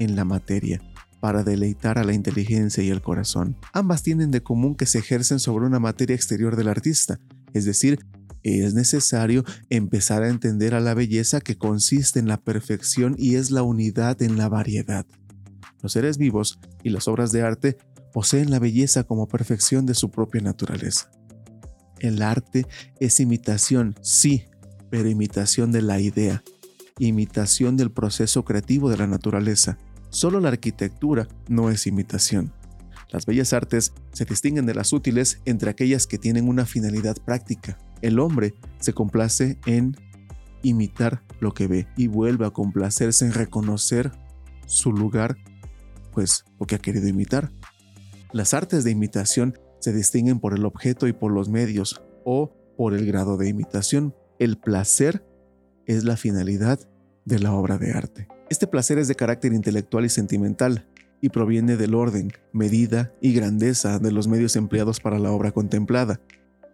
en 0.00 0.16
la 0.16 0.24
materia 0.24 0.82
para 1.20 1.44
deleitar 1.44 1.98
a 1.98 2.04
la 2.04 2.14
inteligencia 2.14 2.82
y 2.82 2.88
el 2.88 3.02
corazón. 3.02 3.56
Ambas 3.72 4.02
tienen 4.02 4.30
de 4.30 4.42
común 4.42 4.74
que 4.74 4.86
se 4.86 4.98
ejercen 4.98 5.38
sobre 5.38 5.66
una 5.66 5.78
materia 5.78 6.16
exterior 6.16 6.56
del 6.56 6.68
artista, 6.68 7.20
es 7.52 7.64
decir, 7.64 8.00
es 8.42 8.72
necesario 8.72 9.44
empezar 9.68 10.22
a 10.22 10.30
entender 10.30 10.74
a 10.74 10.80
la 10.80 10.94
belleza 10.94 11.42
que 11.42 11.58
consiste 11.58 12.18
en 12.18 12.26
la 12.26 12.38
perfección 12.38 13.14
y 13.18 13.34
es 13.34 13.50
la 13.50 13.62
unidad 13.62 14.22
en 14.22 14.38
la 14.38 14.48
variedad. 14.48 15.04
Los 15.82 15.92
seres 15.92 16.16
vivos 16.16 16.58
y 16.82 16.88
las 16.88 17.06
obras 17.06 17.32
de 17.32 17.42
arte 17.42 17.76
poseen 18.14 18.50
la 18.50 18.58
belleza 18.58 19.04
como 19.04 19.28
perfección 19.28 19.84
de 19.84 19.94
su 19.94 20.10
propia 20.10 20.40
naturaleza. 20.40 21.10
El 21.98 22.22
arte 22.22 22.66
es 22.98 23.20
imitación, 23.20 23.94
sí, 24.00 24.44
pero 24.88 25.08
imitación 25.08 25.70
de 25.70 25.82
la 25.82 26.00
idea, 26.00 26.42
imitación 26.98 27.76
del 27.76 27.90
proceso 27.90 28.42
creativo 28.44 28.88
de 28.88 28.96
la 28.96 29.06
naturaleza 29.06 29.76
Solo 30.10 30.40
la 30.40 30.48
arquitectura 30.48 31.28
no 31.48 31.70
es 31.70 31.86
imitación. 31.86 32.52
Las 33.10 33.26
bellas 33.26 33.52
artes 33.52 33.92
se 34.12 34.24
distinguen 34.24 34.66
de 34.66 34.74
las 34.74 34.92
útiles 34.92 35.40
entre 35.44 35.70
aquellas 35.70 36.06
que 36.06 36.18
tienen 36.18 36.48
una 36.48 36.66
finalidad 36.66 37.16
práctica. 37.16 37.78
El 38.02 38.18
hombre 38.18 38.54
se 38.78 38.92
complace 38.92 39.58
en 39.66 39.96
imitar 40.62 41.22
lo 41.40 41.52
que 41.52 41.66
ve 41.66 41.88
y 41.96 42.06
vuelve 42.06 42.46
a 42.46 42.50
complacerse 42.50 43.24
en 43.24 43.32
reconocer 43.32 44.12
su 44.66 44.92
lugar, 44.92 45.36
pues 46.12 46.44
lo 46.58 46.66
que 46.66 46.76
ha 46.76 46.78
querido 46.78 47.08
imitar. 47.08 47.50
Las 48.32 48.54
artes 48.54 48.84
de 48.84 48.90
imitación 48.90 49.58
se 49.80 49.92
distinguen 49.92 50.38
por 50.38 50.54
el 50.54 50.64
objeto 50.64 51.08
y 51.08 51.12
por 51.12 51.32
los 51.32 51.48
medios 51.48 52.02
o 52.24 52.52
por 52.76 52.94
el 52.94 53.06
grado 53.06 53.36
de 53.36 53.48
imitación. 53.48 54.14
El 54.38 54.56
placer 54.58 55.24
es 55.86 56.04
la 56.04 56.16
finalidad 56.16 56.78
de 57.24 57.38
la 57.38 57.52
obra 57.52 57.78
de 57.78 57.92
arte. 57.92 58.28
Este 58.50 58.66
placer 58.66 58.98
es 58.98 59.06
de 59.06 59.14
carácter 59.14 59.52
intelectual 59.52 60.04
y 60.04 60.08
sentimental, 60.08 60.88
y 61.20 61.28
proviene 61.28 61.76
del 61.76 61.94
orden, 61.94 62.32
medida 62.52 63.14
y 63.22 63.32
grandeza 63.32 64.00
de 64.00 64.10
los 64.10 64.26
medios 64.26 64.56
empleados 64.56 64.98
para 64.98 65.20
la 65.20 65.30
obra 65.30 65.52
contemplada. 65.52 66.20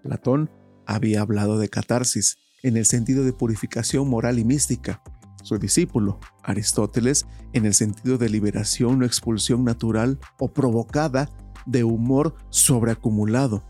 Platón 0.03 0.51
había 0.87 1.21
hablado 1.21 1.59
de 1.59 1.69
catarsis, 1.69 2.39
en 2.63 2.79
el 2.79 2.87
sentido 2.87 3.25
de 3.25 3.35
purificación 3.35 4.09
moral 4.09 4.39
y 4.39 4.45
mística. 4.47 5.03
Su 5.43 5.59
discípulo, 5.59 6.19
Aristóteles, 6.43 7.27
en 7.53 7.67
el 7.67 7.75
sentido 7.75 8.17
de 8.17 8.31
liberación 8.31 9.03
o 9.03 9.05
expulsión 9.05 9.63
natural 9.63 10.19
o 10.39 10.55
provocada 10.55 11.29
de 11.67 11.85
humor 11.85 12.37
sobreacumulado. 12.49 13.69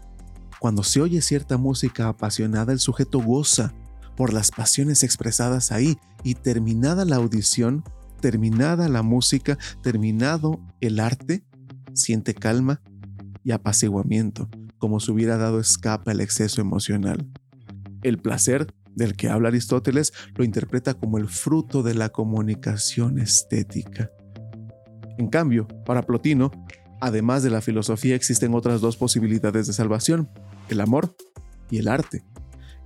Cuando 0.60 0.84
se 0.84 1.00
oye 1.00 1.20
cierta 1.22 1.56
música 1.56 2.06
apasionada, 2.06 2.72
el 2.72 2.78
sujeto 2.78 3.18
goza 3.18 3.74
por 4.16 4.32
las 4.32 4.52
pasiones 4.52 5.02
expresadas 5.02 5.72
ahí 5.72 5.98
y 6.22 6.34
terminada 6.34 7.04
la 7.04 7.16
audición, 7.16 7.84
terminada 8.20 8.88
la 8.88 9.02
música, 9.02 9.58
terminado 9.82 10.60
el 10.80 11.00
arte, 11.00 11.44
siente 11.92 12.34
calma 12.34 12.82
y 13.44 13.52
apaciguamiento, 13.52 14.48
como 14.78 15.00
si 15.00 15.10
hubiera 15.12 15.36
dado 15.36 15.60
escape 15.60 16.10
al 16.10 16.20
exceso 16.20 16.60
emocional. 16.60 17.26
El 18.02 18.18
placer 18.18 18.66
del 18.94 19.14
que 19.14 19.28
habla 19.28 19.48
Aristóteles 19.48 20.12
lo 20.34 20.44
interpreta 20.44 20.94
como 20.94 21.18
el 21.18 21.28
fruto 21.28 21.82
de 21.82 21.94
la 21.94 22.08
comunicación 22.08 23.18
estética. 23.18 24.10
En 25.18 25.28
cambio, 25.28 25.68
para 25.84 26.02
Plotino, 26.02 26.50
además 27.00 27.42
de 27.42 27.50
la 27.50 27.60
filosofía 27.60 28.16
existen 28.16 28.54
otras 28.54 28.80
dos 28.80 28.96
posibilidades 28.96 29.66
de 29.66 29.72
salvación, 29.72 30.28
el 30.68 30.80
amor 30.80 31.14
y 31.70 31.78
el 31.78 31.88
arte. 31.88 32.24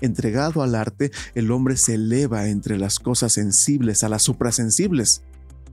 Entregado 0.01 0.63
al 0.63 0.75
arte, 0.75 1.11
el 1.35 1.51
hombre 1.51 1.77
se 1.77 1.95
eleva 1.95 2.49
entre 2.49 2.79
las 2.79 2.99
cosas 2.99 3.33
sensibles 3.33 4.03
a 4.03 4.09
las 4.09 4.23
suprasensibles. 4.23 5.23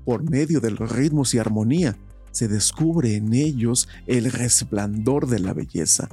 Por 0.06 0.30
medio 0.30 0.60
de 0.60 0.72
los 0.72 0.92
ritmos 0.92 1.34
y 1.34 1.40
armonía, 1.40 1.98
se 2.32 2.48
descubre 2.48 3.16
en 3.16 3.34
ellos 3.34 3.88
el 4.06 4.32
resplandor 4.32 5.28
de 5.28 5.40
la 5.40 5.54
belleza, 5.54 6.08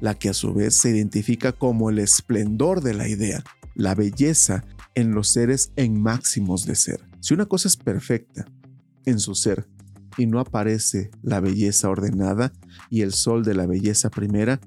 la 0.00 0.14
que 0.14 0.30
a 0.30 0.34
su 0.34 0.52
vez 0.52 0.74
se 0.76 0.90
identifica 0.90 1.52
como 1.52 1.90
el 1.90 1.98
esplendor 1.98 2.82
de 2.82 2.94
la 2.94 3.08
idea, 3.08 3.44
la 3.74 3.94
belleza 3.94 4.64
en 4.94 5.14
los 5.14 5.28
seres 5.28 5.70
en 5.76 6.00
máximos 6.00 6.66
de 6.66 6.74
ser. 6.74 7.06
Si 7.20 7.34
una 7.34 7.46
cosa 7.46 7.68
es 7.68 7.76
perfecta 7.76 8.46
en 9.04 9.20
su 9.20 9.34
ser 9.34 9.68
y 10.16 10.26
no 10.26 10.40
aparece 10.40 11.10
la 11.22 11.40
belleza 11.40 11.88
ordenada 11.88 12.52
y 12.90 13.02
el 13.02 13.12
sol 13.12 13.44
de 13.44 13.54
la 13.54 13.66
belleza 13.66 14.10
primera, 14.10 14.60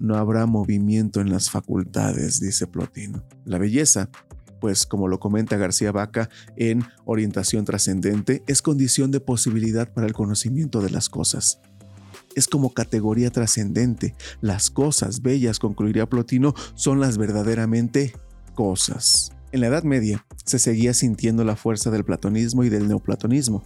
no 0.00 0.16
habrá 0.16 0.46
movimiento 0.46 1.20
en 1.20 1.30
las 1.30 1.50
facultades, 1.50 2.40
dice 2.40 2.66
Plotino. 2.66 3.24
La 3.44 3.58
belleza, 3.58 4.10
pues 4.60 4.86
como 4.86 5.08
lo 5.08 5.20
comenta 5.20 5.56
García 5.56 5.92
Vaca 5.92 6.28
en 6.56 6.84
Orientación 7.04 7.64
Trascendente, 7.64 8.42
es 8.46 8.62
condición 8.62 9.10
de 9.10 9.20
posibilidad 9.20 9.92
para 9.92 10.06
el 10.06 10.12
conocimiento 10.12 10.80
de 10.80 10.90
las 10.90 11.08
cosas. 11.08 11.60
Es 12.34 12.48
como 12.48 12.74
categoría 12.74 13.30
trascendente. 13.30 14.14
Las 14.40 14.70
cosas 14.70 15.22
bellas, 15.22 15.58
concluiría 15.58 16.08
Plotino, 16.08 16.54
son 16.74 16.98
las 17.00 17.16
verdaderamente 17.16 18.14
cosas. 18.54 19.32
En 19.52 19.60
la 19.60 19.68
Edad 19.68 19.84
Media 19.84 20.26
se 20.44 20.58
seguía 20.58 20.94
sintiendo 20.94 21.44
la 21.44 21.54
fuerza 21.54 21.90
del 21.90 22.04
platonismo 22.04 22.64
y 22.64 22.70
del 22.70 22.88
neoplatonismo, 22.88 23.62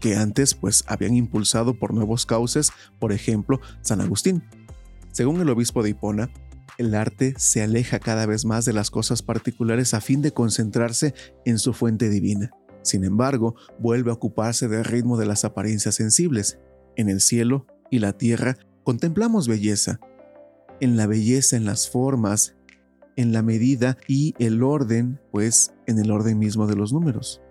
que 0.00 0.16
antes 0.16 0.54
pues 0.54 0.84
habían 0.86 1.14
impulsado 1.14 1.74
por 1.74 1.92
nuevos 1.92 2.26
cauces, 2.26 2.70
por 3.00 3.12
ejemplo, 3.12 3.60
San 3.80 4.00
Agustín. 4.00 4.44
Según 5.12 5.40
el 5.40 5.50
obispo 5.50 5.82
de 5.82 5.90
Hipona, 5.90 6.30
el 6.78 6.94
arte 6.94 7.34
se 7.36 7.62
aleja 7.62 7.98
cada 7.98 8.24
vez 8.24 8.46
más 8.46 8.64
de 8.64 8.72
las 8.72 8.90
cosas 8.90 9.22
particulares 9.22 9.92
a 9.92 10.00
fin 10.00 10.22
de 10.22 10.32
concentrarse 10.32 11.14
en 11.44 11.58
su 11.58 11.74
fuente 11.74 12.08
divina. 12.08 12.50
Sin 12.82 13.04
embargo, 13.04 13.54
vuelve 13.78 14.10
a 14.10 14.14
ocuparse 14.14 14.68
del 14.68 14.84
ritmo 14.84 15.18
de 15.18 15.26
las 15.26 15.44
apariencias 15.44 15.94
sensibles. 15.94 16.58
En 16.96 17.10
el 17.10 17.20
cielo 17.20 17.66
y 17.90 17.98
la 17.98 18.16
tierra 18.16 18.56
contemplamos 18.84 19.48
belleza. 19.48 20.00
En 20.80 20.96
la 20.96 21.06
belleza, 21.06 21.56
en 21.56 21.66
las 21.66 21.90
formas, 21.90 22.56
en 23.16 23.32
la 23.34 23.42
medida 23.42 23.98
y 24.08 24.34
el 24.38 24.62
orden, 24.62 25.20
pues 25.30 25.74
en 25.86 25.98
el 25.98 26.10
orden 26.10 26.38
mismo 26.38 26.66
de 26.66 26.74
los 26.74 26.92
números. 26.92 27.42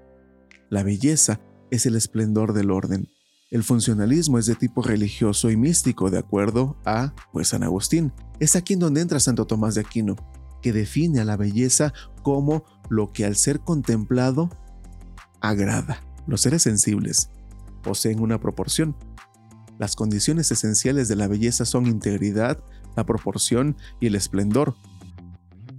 La 0.69 0.83
belleza 0.83 1.39
es 1.69 1.85
el 1.85 1.95
esplendor 1.95 2.53
del 2.53 2.71
orden. 2.71 3.07
El 3.51 3.63
funcionalismo 3.63 4.39
es 4.39 4.45
de 4.45 4.55
tipo 4.55 4.81
religioso 4.81 5.49
y 5.51 5.57
místico, 5.57 6.09
de 6.09 6.17
acuerdo 6.17 6.77
a 6.85 7.13
pues, 7.33 7.49
San 7.49 7.63
Agustín. 7.63 8.13
Es 8.39 8.55
aquí 8.55 8.73
en 8.73 8.79
donde 8.79 9.01
entra 9.01 9.19
Santo 9.19 9.45
Tomás 9.45 9.75
de 9.75 9.81
Aquino, 9.81 10.15
que 10.61 10.71
define 10.71 11.19
a 11.19 11.25
la 11.25 11.35
belleza 11.35 11.93
como 12.23 12.63
lo 12.89 13.11
que 13.11 13.25
al 13.25 13.35
ser 13.35 13.59
contemplado 13.59 14.49
agrada. 15.41 16.01
Los 16.27 16.39
seres 16.39 16.61
sensibles 16.61 17.29
poseen 17.83 18.21
una 18.21 18.39
proporción. 18.39 18.95
Las 19.77 19.97
condiciones 19.97 20.49
esenciales 20.49 21.09
de 21.09 21.17
la 21.17 21.27
belleza 21.27 21.65
son 21.65 21.87
integridad, 21.87 22.63
la 22.95 23.05
proporción 23.05 23.75
y 23.99 24.07
el 24.07 24.15
esplendor. 24.15 24.75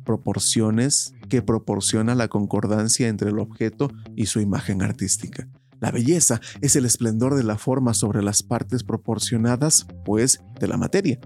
proporciones 0.04 1.14
que 1.30 1.42
proporciona 1.42 2.16
la 2.16 2.26
concordancia 2.26 3.08
entre 3.08 3.30
el 3.30 3.38
objeto 3.38 3.88
y 4.16 4.26
su 4.26 4.40
imagen 4.40 4.82
artística. 4.82 5.48
La 5.82 5.90
belleza 5.90 6.40
es 6.60 6.76
el 6.76 6.84
esplendor 6.84 7.34
de 7.34 7.42
la 7.42 7.58
forma 7.58 7.92
sobre 7.92 8.22
las 8.22 8.44
partes 8.44 8.84
proporcionadas, 8.84 9.88
pues, 10.04 10.40
de 10.60 10.68
la 10.68 10.76
materia. 10.76 11.18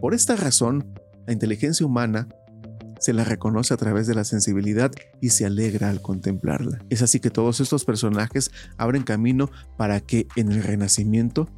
Por 0.00 0.14
esta 0.14 0.36
razón, 0.36 0.94
la 1.26 1.32
inteligencia 1.32 1.84
humana 1.84 2.28
se 3.00 3.12
la 3.12 3.24
reconoce 3.24 3.74
a 3.74 3.76
través 3.76 4.06
de 4.06 4.14
la 4.14 4.22
sensibilidad 4.22 4.92
y 5.20 5.30
se 5.30 5.44
alegra 5.44 5.90
al 5.90 6.00
contemplarla. 6.00 6.78
Es 6.88 7.02
así 7.02 7.18
que 7.18 7.30
todos 7.30 7.58
estos 7.58 7.84
personajes 7.84 8.52
abren 8.76 9.02
camino 9.02 9.50
para 9.76 10.00
que 10.00 10.28
en 10.36 10.52
el 10.52 10.62
Renacimiento 10.62 11.48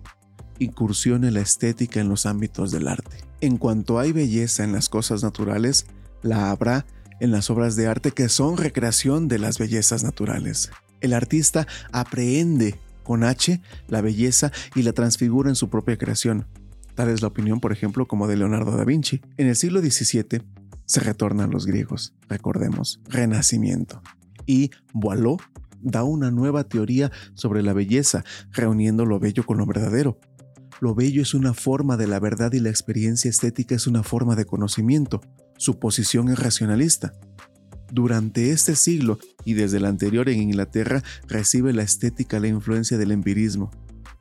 incursione 0.59 1.31
la 1.33 1.41
estética 1.41 2.01
en 2.01 2.09
los 2.09 2.25
ámbitos 2.25 2.71
del 2.71 2.89
arte. 2.89 3.19
En 3.43 3.59
cuanto 3.59 3.99
hay 3.99 4.13
belleza 4.13 4.65
en 4.65 4.73
las 4.73 4.89
cosas 4.89 5.23
naturales, 5.23 5.85
la 6.23 6.51
habrá 6.51 6.87
en 7.21 7.31
las 7.31 7.51
obras 7.51 7.77
de 7.77 7.89
arte 7.89 8.13
que 8.13 8.31
son 8.31 8.57
recreación 8.57 9.29
de 9.29 9.39
las 9.39 9.59
bellezas 9.59 10.03
naturales. 10.03 10.71
El 11.03 11.13
artista 11.13 11.67
aprehende 11.93 12.79
con 13.03 13.25
H 13.25 13.61
la 13.89 14.01
belleza 14.01 14.53
y 14.75 14.83
la 14.83 14.93
transfigura 14.93 15.51
en 15.51 15.57
su 15.57 15.69
propia 15.69 15.99
creación. 15.99 16.47
Tal 16.95 17.09
es 17.09 17.21
la 17.21 17.29
opinión, 17.29 17.61
por 17.61 17.73
ejemplo, 17.73 18.07
como 18.07 18.29
de 18.29 18.37
Leonardo 18.37 18.77
da 18.77 18.85
Vinci. 18.85 19.21
En 19.37 19.49
el 19.49 19.57
siglo 19.57 19.81
XVII 19.81 20.43
se 20.87 21.01
retornan 21.01 21.51
los 21.51 21.67
griegos, 21.67 22.15
recordemos, 22.29 23.01
renacimiento. 23.09 24.03
Y 24.47 24.71
Boileau 24.93 25.39
da 25.81 26.05
una 26.05 26.31
nueva 26.31 26.65
teoría 26.65 27.11
sobre 27.35 27.63
la 27.63 27.73
belleza, 27.73 28.25
reuniendo 28.53 29.05
lo 29.05 29.19
bello 29.19 29.45
con 29.45 29.59
lo 29.59 29.67
verdadero. 29.67 30.21
Lo 30.81 30.95
bello 30.95 31.23
es 31.23 31.35
una 31.35 31.55
forma 31.55 31.97
de 31.97 32.07
la 32.07 32.21
verdad 32.21 32.53
y 32.53 32.61
la 32.61 32.71
experiencia 32.71 33.29
estética 33.29 33.75
es 33.75 33.87
una 33.87 34.03
forma 34.03 34.37
de 34.37 34.45
conocimiento. 34.45 35.21
Su 35.57 35.79
posición 35.79 36.29
es 36.29 36.39
racionalista. 36.39 37.15
Durante 37.93 38.53
este 38.53 38.75
siglo 38.75 39.19
y 39.45 39.53
desde 39.53 39.77
el 39.77 39.85
anterior 39.85 40.31
en 40.31 40.41
Inglaterra 40.41 41.03
recibe 41.29 41.75
la 41.75 41.83
estética 41.83 42.41
la 42.41 42.49
influencia 42.49 42.97
del 42.97 43.11
empirismo. 43.11 43.71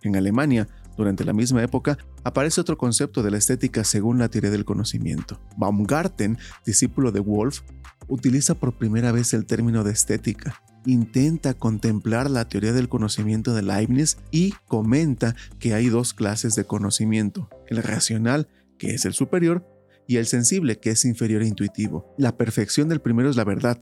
En 0.02 0.18
Alemania, 0.18 0.68
durante 0.98 1.24
la 1.24 1.32
misma 1.32 1.64
época, 1.64 1.98
aparece 2.26 2.60
otro 2.60 2.78
concepto 2.78 3.24
de 3.24 3.32
la 3.32 3.38
estética 3.38 3.86
según 3.86 4.20
la 4.20 4.28
teoría 4.28 4.52
del 4.52 4.66
conocimiento. 4.66 5.40
Baumgarten, 5.56 6.38
discípulo 6.66 7.14
de 7.14 7.22
Wolff, 7.22 7.62
utiliza 8.10 8.56
por 8.56 8.78
primera 8.78 9.14
vez 9.14 9.34
el 9.34 9.46
término 9.46 9.86
de 9.86 9.94
estética. 9.94 10.62
Intenta 10.86 11.54
contemplar 11.54 12.30
la 12.30 12.50
teoría 12.50 12.74
del 12.74 12.90
conocimiento 12.90 13.54
de 13.54 13.62
Leibniz 13.62 14.18
y 14.32 14.54
comenta 14.68 15.34
que 15.60 15.76
hay 15.76 15.88
dos 15.88 16.14
clases 16.14 16.56
de 16.56 16.66
conocimiento, 16.66 17.48
el 17.70 17.82
racional, 17.82 18.50
que 18.78 18.96
es 18.96 19.06
el 19.06 19.14
superior, 19.14 19.66
y 20.08 20.18
el 20.18 20.26
sensible, 20.26 20.80
que 20.80 20.92
es 20.92 21.06
inferior 21.06 21.42
e 21.42 21.48
intuitivo. 21.48 22.14
La 22.18 22.38
perfección 22.38 22.90
del 22.90 23.02
primero 23.02 23.30
es 23.30 23.36
la 23.36 23.44
verdad, 23.44 23.82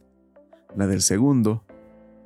la 0.76 0.88
del 0.88 1.02
segundo, 1.02 1.66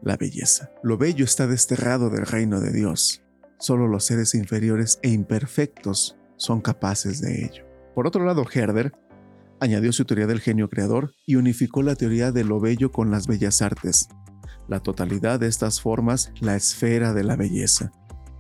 la 0.02 0.18
belleza. 0.18 0.72
Lo 0.84 0.98
bello 0.98 1.24
está 1.26 1.48
desterrado 1.48 2.10
del 2.10 2.26
reino 2.26 2.60
de 2.60 2.72
Dios. 2.72 3.24
Solo 3.60 3.88
los 3.88 4.04
seres 4.04 4.36
inferiores 4.36 5.00
e 5.02 5.10
imperfectos 5.10 6.18
son 6.36 6.62
capaces 6.62 7.22
de 7.22 7.46
ello. 7.46 7.66
Por 7.96 8.08
otro 8.08 8.26
lado, 8.26 8.46
Herder 8.52 8.94
añadió 9.60 9.94
su 9.94 10.04
teoría 10.04 10.28
del 10.28 10.42
genio 10.42 10.70
creador 10.70 11.14
y 11.26 11.36
unificó 11.36 11.82
la 11.82 11.96
teoría 11.96 12.32
de 12.32 12.44
lo 12.44 12.60
bello 12.60 12.92
con 12.92 13.12
las 13.12 13.28
bellas 13.28 13.62
artes. 13.62 14.10
La 14.68 14.82
totalidad 14.82 15.40
de 15.40 15.48
estas 15.48 15.80
formas, 15.80 16.34
la 16.42 16.56
esfera 16.56 17.14
de 17.14 17.24
la 17.24 17.36
belleza. 17.36 17.92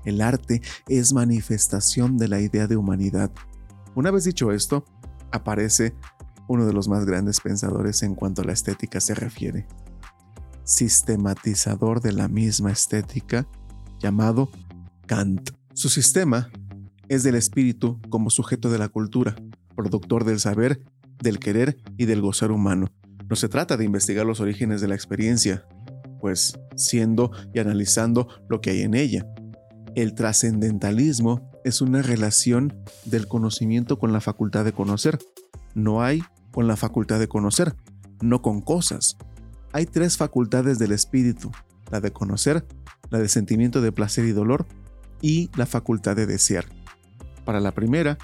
El 0.03 0.21
arte 0.21 0.61
es 0.89 1.13
manifestación 1.13 2.17
de 2.17 2.27
la 2.27 2.41
idea 2.41 2.67
de 2.67 2.75
humanidad. 2.75 3.31
Una 3.95 4.11
vez 4.11 4.25
dicho 4.25 4.51
esto, 4.51 4.85
aparece 5.33 5.93
uno 6.47 6.65
de 6.65 6.73
los 6.73 6.87
más 6.87 7.05
grandes 7.05 7.41
pensadores 7.41 8.03
en 8.03 8.15
cuanto 8.15 8.41
a 8.41 8.45
la 8.45 8.53
estética 8.53 9.01
se 9.01 9.15
refiere. 9.15 9.67
Sistematizador 10.63 12.01
de 12.01 12.13
la 12.13 12.27
misma 12.27 12.71
estética, 12.71 13.47
llamado 13.99 14.49
Kant. 15.07 15.51
Su 15.73 15.89
sistema 15.89 16.49
es 17.09 17.23
del 17.23 17.35
espíritu 17.35 17.99
como 18.09 18.29
sujeto 18.29 18.69
de 18.69 18.77
la 18.77 18.89
cultura, 18.89 19.35
productor 19.75 20.23
del 20.23 20.39
saber, 20.39 20.81
del 21.21 21.39
querer 21.39 21.77
y 21.97 22.05
del 22.05 22.21
gozar 22.21 22.51
humano. 22.51 22.87
No 23.29 23.35
se 23.35 23.49
trata 23.49 23.77
de 23.77 23.85
investigar 23.85 24.25
los 24.25 24.39
orígenes 24.39 24.81
de 24.81 24.87
la 24.87 24.95
experiencia, 24.95 25.65
pues 26.19 26.59
siendo 26.75 27.31
y 27.53 27.59
analizando 27.59 28.27
lo 28.49 28.61
que 28.61 28.71
hay 28.71 28.81
en 28.81 28.93
ella. 28.93 29.25
El 29.95 30.13
trascendentalismo 30.13 31.51
es 31.63 31.81
una 31.81 32.01
relación 32.01 32.73
del 33.05 33.27
conocimiento 33.27 33.97
con 33.99 34.13
la 34.13 34.21
facultad 34.21 34.65
de 34.65 34.73
conocer. 34.73 35.19
No 35.73 36.01
hay 36.01 36.23
con 36.51 36.67
la 36.67 36.75
facultad 36.75 37.19
de 37.19 37.27
conocer, 37.27 37.75
no 38.21 38.41
con 38.41 38.61
cosas. 38.61 39.17
Hay 39.71 39.85
tres 39.85 40.17
facultades 40.17 40.77
del 40.79 40.91
espíritu, 40.91 41.51
la 41.91 41.99
de 41.99 42.11
conocer, 42.11 42.65
la 43.09 43.19
de 43.19 43.27
sentimiento 43.27 43.81
de 43.81 43.91
placer 43.91 44.25
y 44.25 44.31
dolor 44.31 44.67
y 45.21 45.49
la 45.55 45.65
facultad 45.65 46.15
de 46.15 46.25
desear. 46.25 46.65
Para 47.45 47.59
la 47.59 47.71
primera 47.71 48.17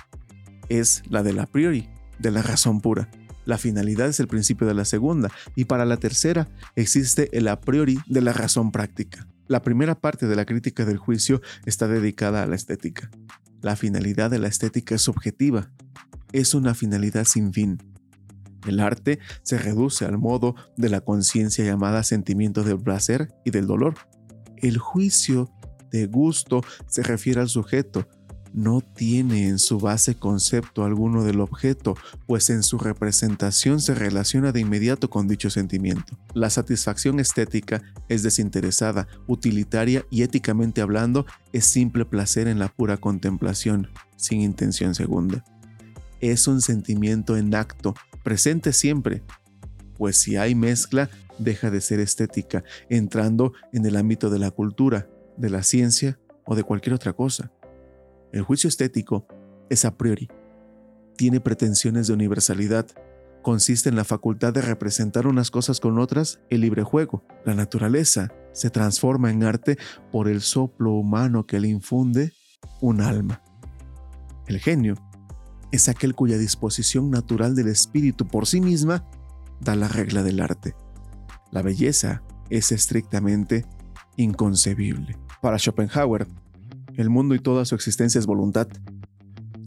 es 0.70 1.02
la 1.10 1.24
de 1.24 1.34
la 1.34 1.48
priori, 1.48 1.90
de 2.20 2.32
la 2.32 2.42
razón 2.42 2.82
pura. 2.82 3.10
La 3.46 3.58
finalidad 3.58 4.08
es 4.08 4.20
el 4.20 4.28
principio 4.28 4.68
de 4.68 4.76
la 4.76 4.86
segunda 4.86 5.32
y 5.56 5.66
para 5.66 5.86
la 5.86 5.98
tercera 5.98 6.48
existe 6.76 7.36
el 7.36 7.48
a 7.48 7.60
priori 7.60 8.00
de 8.08 8.22
la 8.22 8.34
razón 8.34 8.72
práctica. 8.72 9.28
La 9.50 9.64
primera 9.64 10.00
parte 10.00 10.28
de 10.28 10.36
la 10.36 10.46
crítica 10.46 10.86
del 10.86 11.00
juicio 11.00 11.42
está 11.66 11.88
dedicada 11.88 12.44
a 12.44 12.46
la 12.46 12.56
estética. 12.56 13.10
La 13.64 13.76
finalidad 13.76 14.30
de 14.30 14.38
la 14.38 14.48
estética 14.48 14.94
es 14.94 15.02
subjetiva. 15.02 15.72
Es 16.32 16.54
una 16.54 16.76
finalidad 16.76 17.26
sin 17.26 17.52
fin. 17.52 17.80
El 18.68 18.80
arte 18.80 19.18
se 19.42 19.58
reduce 19.58 20.06
al 20.06 20.20
modo 20.20 20.54
de 20.78 20.90
la 20.90 21.02
conciencia 21.02 21.66
llamada 21.66 22.04
sentimiento 22.04 22.64
del 22.64 22.78
placer 22.78 23.34
y 23.44 23.50
del 23.50 23.66
dolor. 23.66 23.96
El 24.58 24.78
juicio 24.78 25.50
de 25.92 26.06
gusto 26.06 26.62
se 26.86 27.02
refiere 27.02 27.42
al 27.42 27.50
sujeto, 27.50 28.08
no 28.54 28.82
tiene 28.82 29.48
en 29.48 29.60
su 29.60 29.80
base 29.80 30.16
concepto 30.16 30.84
alguno 30.84 31.24
del 31.24 31.40
objeto, 31.40 31.96
pues 32.28 32.50
en 32.50 32.64
su 32.64 32.78
representación 32.78 33.80
se 33.80 33.96
relaciona 33.96 34.52
de 34.52 34.62
inmediato 34.62 35.10
con 35.10 35.28
dicho 35.28 35.50
sentimiento. 35.50 36.18
La 36.34 36.50
satisfacción 36.50 37.20
estética 37.20 37.82
es 38.08 38.24
desinteresada, 38.24 39.08
utilitaria 39.28 40.06
y 40.10 40.24
éticamente 40.24 40.82
hablando 40.82 41.26
es 41.54 41.66
simple 41.66 42.06
placer 42.06 42.48
en 42.48 42.60
la 42.60 42.70
pura 42.70 42.98
contemplación, 42.98 43.90
sin 44.16 44.42
intención 44.42 44.96
segunda. 44.96 45.44
Es 46.20 46.48
un 46.48 46.62
sentimiento 46.62 47.38
en 47.38 47.56
acto, 47.56 47.94
presente 48.24 48.74
siempre, 48.74 49.24
pues 49.98 50.18
si 50.18 50.38
hay 50.38 50.56
mezcla, 50.56 51.10
deja 51.38 51.72
de 51.72 51.82
ser 51.82 52.00
estética, 52.00 52.64
entrando 52.90 53.54
en 53.74 53.86
el 53.86 53.96
ámbito 53.96 54.30
de 54.30 54.40
la 54.40 54.52
cultura, 54.52 55.08
de 55.38 55.50
la 55.50 55.64
ciencia 55.64 56.20
o 56.46 56.56
de 56.56 56.64
cualquier 56.64 56.94
otra 56.94 57.14
cosa. 57.14 57.52
El 58.32 58.44
juicio 58.44 58.68
estético 58.68 59.26
es 59.70 59.86
a 59.86 59.98
priori. 59.98 60.30
Tiene 61.18 61.40
pretensiones 61.40 62.08
de 62.08 62.14
universalidad. 62.14 62.88
Consiste 63.42 63.90
en 63.90 63.96
la 63.96 64.04
facultad 64.04 64.54
de 64.54 64.62
representar 64.62 65.28
unas 65.28 65.52
cosas 65.52 65.80
con 65.80 65.98
otras 66.00 66.40
el 66.50 66.62
libre 66.62 66.84
juego. 66.84 67.24
La 67.46 67.56
naturaleza 67.56 68.32
se 68.54 68.70
transforma 68.70 69.32
en 69.32 69.44
arte 69.44 69.78
por 70.12 70.28
el 70.28 70.42
soplo 70.42 70.92
humano 70.92 71.46
que 71.46 71.60
le 71.60 71.70
infunde 71.70 72.34
un 72.82 73.02
alma. 73.02 73.42
El 74.48 74.60
genio 74.60 74.96
es 75.72 75.90
aquel 75.90 76.16
cuya 76.16 76.38
disposición 76.38 77.12
natural 77.12 77.56
del 77.56 77.68
espíritu 77.68 78.28
por 78.28 78.48
sí 78.48 78.62
misma 78.62 79.06
da 79.60 79.76
la 79.76 79.88
regla 79.88 80.24
del 80.24 80.40
arte. 80.40 80.76
La 81.52 81.62
belleza 81.62 82.24
es 82.50 82.72
estrictamente 82.72 83.66
inconcebible. 84.18 85.18
Para 85.42 85.58
Schopenhauer, 85.58 86.28
el 87.00 87.10
mundo 87.10 87.34
y 87.34 87.40
toda 87.40 87.64
su 87.64 87.76
existencia 87.76 88.20
es 88.20 88.26
voluntad. 88.26 88.68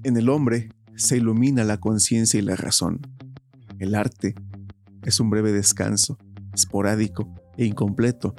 En 0.02 0.18
el 0.18 0.28
hombre 0.28 0.68
se 0.96 1.16
ilumina 1.16 1.64
la 1.64 1.78
conciencia 1.78 2.38
y 2.38 2.42
la 2.42 2.56
razón. 2.56 3.00
El 3.78 3.94
arte 3.94 4.34
es 5.02 5.18
un 5.18 5.30
breve 5.30 5.50
descanso, 5.50 6.18
esporádico 6.52 7.34
e 7.56 7.64
incompleto 7.64 8.34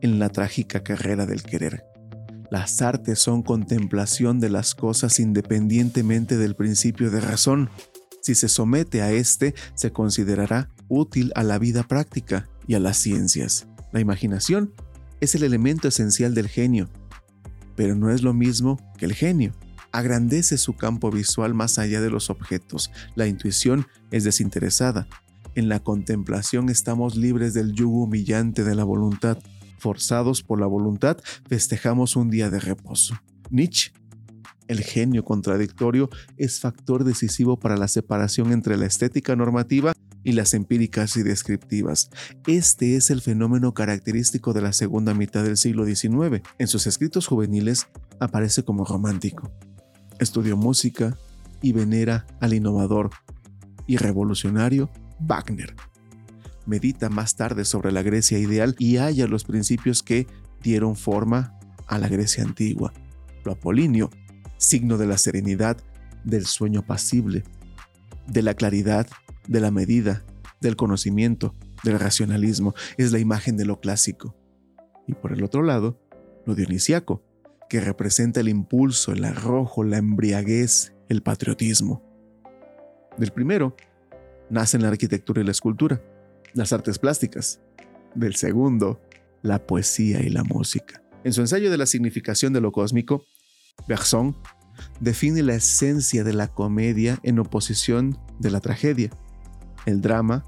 en 0.00 0.18
la 0.18 0.30
trágica 0.30 0.82
carrera 0.82 1.26
del 1.26 1.42
querer. 1.42 1.84
Las 2.50 2.80
artes 2.80 3.18
son 3.18 3.42
contemplación 3.42 4.40
de 4.40 4.48
las 4.48 4.74
cosas 4.74 5.20
independientemente 5.20 6.38
del 6.38 6.56
principio 6.56 7.10
de 7.10 7.20
razón. 7.20 7.68
Si 8.22 8.34
se 8.34 8.48
somete 8.48 9.02
a 9.02 9.12
éste, 9.12 9.54
se 9.74 9.92
considerará 9.92 10.70
útil 10.88 11.30
a 11.34 11.42
la 11.42 11.58
vida 11.58 11.82
práctica 11.82 12.48
y 12.66 12.72
a 12.72 12.80
las 12.80 12.96
ciencias. 12.96 13.66
La 13.92 14.00
imaginación 14.00 14.72
es 15.20 15.34
el 15.34 15.42
elemento 15.42 15.88
esencial 15.88 16.34
del 16.34 16.48
genio, 16.48 16.88
pero 17.80 17.94
no 17.94 18.10
es 18.10 18.20
lo 18.20 18.34
mismo 18.34 18.78
que 18.98 19.06
el 19.06 19.14
genio. 19.14 19.54
Agrandece 19.90 20.58
su 20.58 20.76
campo 20.76 21.10
visual 21.10 21.54
más 21.54 21.78
allá 21.78 22.02
de 22.02 22.10
los 22.10 22.28
objetos. 22.28 22.90
La 23.14 23.26
intuición 23.26 23.86
es 24.10 24.22
desinteresada. 24.22 25.08
En 25.54 25.70
la 25.70 25.80
contemplación 25.80 26.68
estamos 26.68 27.16
libres 27.16 27.54
del 27.54 27.72
yugo 27.72 28.02
humillante 28.04 28.64
de 28.64 28.74
la 28.74 28.84
voluntad. 28.84 29.38
Forzados 29.78 30.42
por 30.42 30.60
la 30.60 30.66
voluntad, 30.66 31.16
festejamos 31.48 32.16
un 32.16 32.28
día 32.28 32.50
de 32.50 32.60
reposo. 32.60 33.18
Nietzsche 33.48 33.92
el 34.68 34.84
genio 34.84 35.24
contradictorio 35.24 36.10
es 36.36 36.60
factor 36.60 37.02
decisivo 37.02 37.58
para 37.58 37.76
la 37.76 37.88
separación 37.88 38.52
entre 38.52 38.76
la 38.76 38.86
estética 38.86 39.34
normativa 39.34 39.94
y 40.22 40.32
las 40.32 40.54
empíricas 40.54 41.16
y 41.16 41.22
descriptivas. 41.22 42.10
Este 42.46 42.96
es 42.96 43.10
el 43.10 43.20
fenómeno 43.20 43.74
característico 43.74 44.52
de 44.52 44.62
la 44.62 44.72
segunda 44.72 45.14
mitad 45.14 45.44
del 45.44 45.56
siglo 45.56 45.84
XIX. 45.84 46.42
En 46.58 46.68
sus 46.68 46.86
escritos 46.86 47.26
juveniles 47.26 47.86
aparece 48.18 48.62
como 48.62 48.84
romántico. 48.84 49.50
Estudió 50.18 50.56
música 50.56 51.16
y 51.62 51.72
venera 51.72 52.26
al 52.40 52.54
innovador 52.54 53.10
y 53.86 53.96
revolucionario 53.96 54.90
Wagner. 55.20 55.74
Medita 56.66 57.08
más 57.08 57.36
tarde 57.36 57.64
sobre 57.64 57.90
la 57.90 58.02
Grecia 58.02 58.38
ideal 58.38 58.76
y 58.78 58.96
halla 58.96 59.26
los 59.26 59.44
principios 59.44 60.02
que 60.02 60.26
dieron 60.62 60.96
forma 60.96 61.58
a 61.86 61.98
la 61.98 62.08
Grecia 62.08 62.44
antigua. 62.44 62.92
Lo 63.44 63.52
apolíneo, 63.52 64.10
signo 64.58 64.98
de 64.98 65.06
la 65.06 65.18
serenidad, 65.18 65.78
del 66.24 66.46
sueño 66.46 66.82
pasible, 66.82 67.44
de 68.26 68.42
la 68.42 68.54
claridad, 68.54 69.08
de 69.50 69.60
la 69.60 69.72
medida, 69.72 70.24
del 70.60 70.76
conocimiento, 70.76 71.54
del 71.82 71.98
racionalismo, 71.98 72.72
es 72.96 73.10
la 73.10 73.18
imagen 73.18 73.56
de 73.56 73.64
lo 73.64 73.80
clásico. 73.80 74.36
Y 75.08 75.14
por 75.14 75.32
el 75.32 75.42
otro 75.42 75.62
lado, 75.62 76.00
lo 76.46 76.54
dionisiaco, 76.54 77.24
que 77.68 77.80
representa 77.80 78.40
el 78.40 78.48
impulso, 78.48 79.12
el 79.12 79.24
arrojo, 79.24 79.82
la 79.82 79.98
embriaguez, 79.98 80.94
el 81.08 81.22
patriotismo. 81.22 82.00
Del 83.18 83.32
primero, 83.32 83.76
nacen 84.50 84.82
la 84.82 84.88
arquitectura 84.88 85.42
y 85.42 85.44
la 85.44 85.50
escultura, 85.50 86.00
las 86.54 86.72
artes 86.72 87.00
plásticas. 87.00 87.60
Del 88.14 88.36
segundo, 88.36 89.00
la 89.42 89.66
poesía 89.66 90.20
y 90.22 90.30
la 90.30 90.44
música. 90.44 91.02
En 91.24 91.32
su 91.32 91.40
ensayo 91.40 91.72
de 91.72 91.78
la 91.78 91.86
significación 91.86 92.52
de 92.52 92.60
lo 92.60 92.70
cósmico, 92.70 93.24
Bergson 93.88 94.36
define 95.00 95.42
la 95.42 95.54
esencia 95.54 96.22
de 96.22 96.34
la 96.34 96.48
comedia 96.48 97.18
en 97.24 97.40
oposición 97.40 98.16
de 98.38 98.50
la 98.50 98.60
tragedia, 98.60 99.10
el 99.86 100.00
drama 100.00 100.44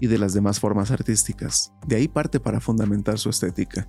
y 0.00 0.06
de 0.06 0.18
las 0.18 0.34
demás 0.34 0.60
formas 0.60 0.90
artísticas. 0.90 1.72
De 1.86 1.96
ahí 1.96 2.08
parte 2.08 2.40
para 2.40 2.60
fundamentar 2.60 3.18
su 3.18 3.30
estética. 3.30 3.88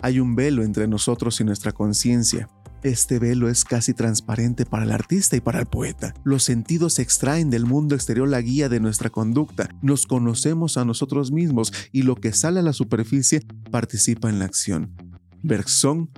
Hay 0.00 0.20
un 0.20 0.34
velo 0.34 0.62
entre 0.62 0.86
nosotros 0.86 1.40
y 1.40 1.44
nuestra 1.44 1.72
conciencia. 1.72 2.48
Este 2.82 3.18
velo 3.18 3.48
es 3.48 3.64
casi 3.64 3.94
transparente 3.94 4.66
para 4.66 4.84
el 4.84 4.92
artista 4.92 5.36
y 5.36 5.40
para 5.40 5.60
el 5.60 5.66
poeta. 5.66 6.12
Los 6.22 6.44
sentidos 6.44 6.98
extraen 6.98 7.48
del 7.48 7.64
mundo 7.64 7.94
exterior 7.94 8.28
la 8.28 8.42
guía 8.42 8.68
de 8.68 8.80
nuestra 8.80 9.08
conducta. 9.08 9.70
Nos 9.80 10.06
conocemos 10.06 10.76
a 10.76 10.84
nosotros 10.84 11.32
mismos 11.32 11.72
y 11.92 12.02
lo 12.02 12.16
que 12.16 12.32
sale 12.32 12.60
a 12.60 12.62
la 12.62 12.74
superficie 12.74 13.40
participa 13.70 14.28
en 14.28 14.38
la 14.38 14.44
acción. 14.44 14.94
Bergson 15.42 16.10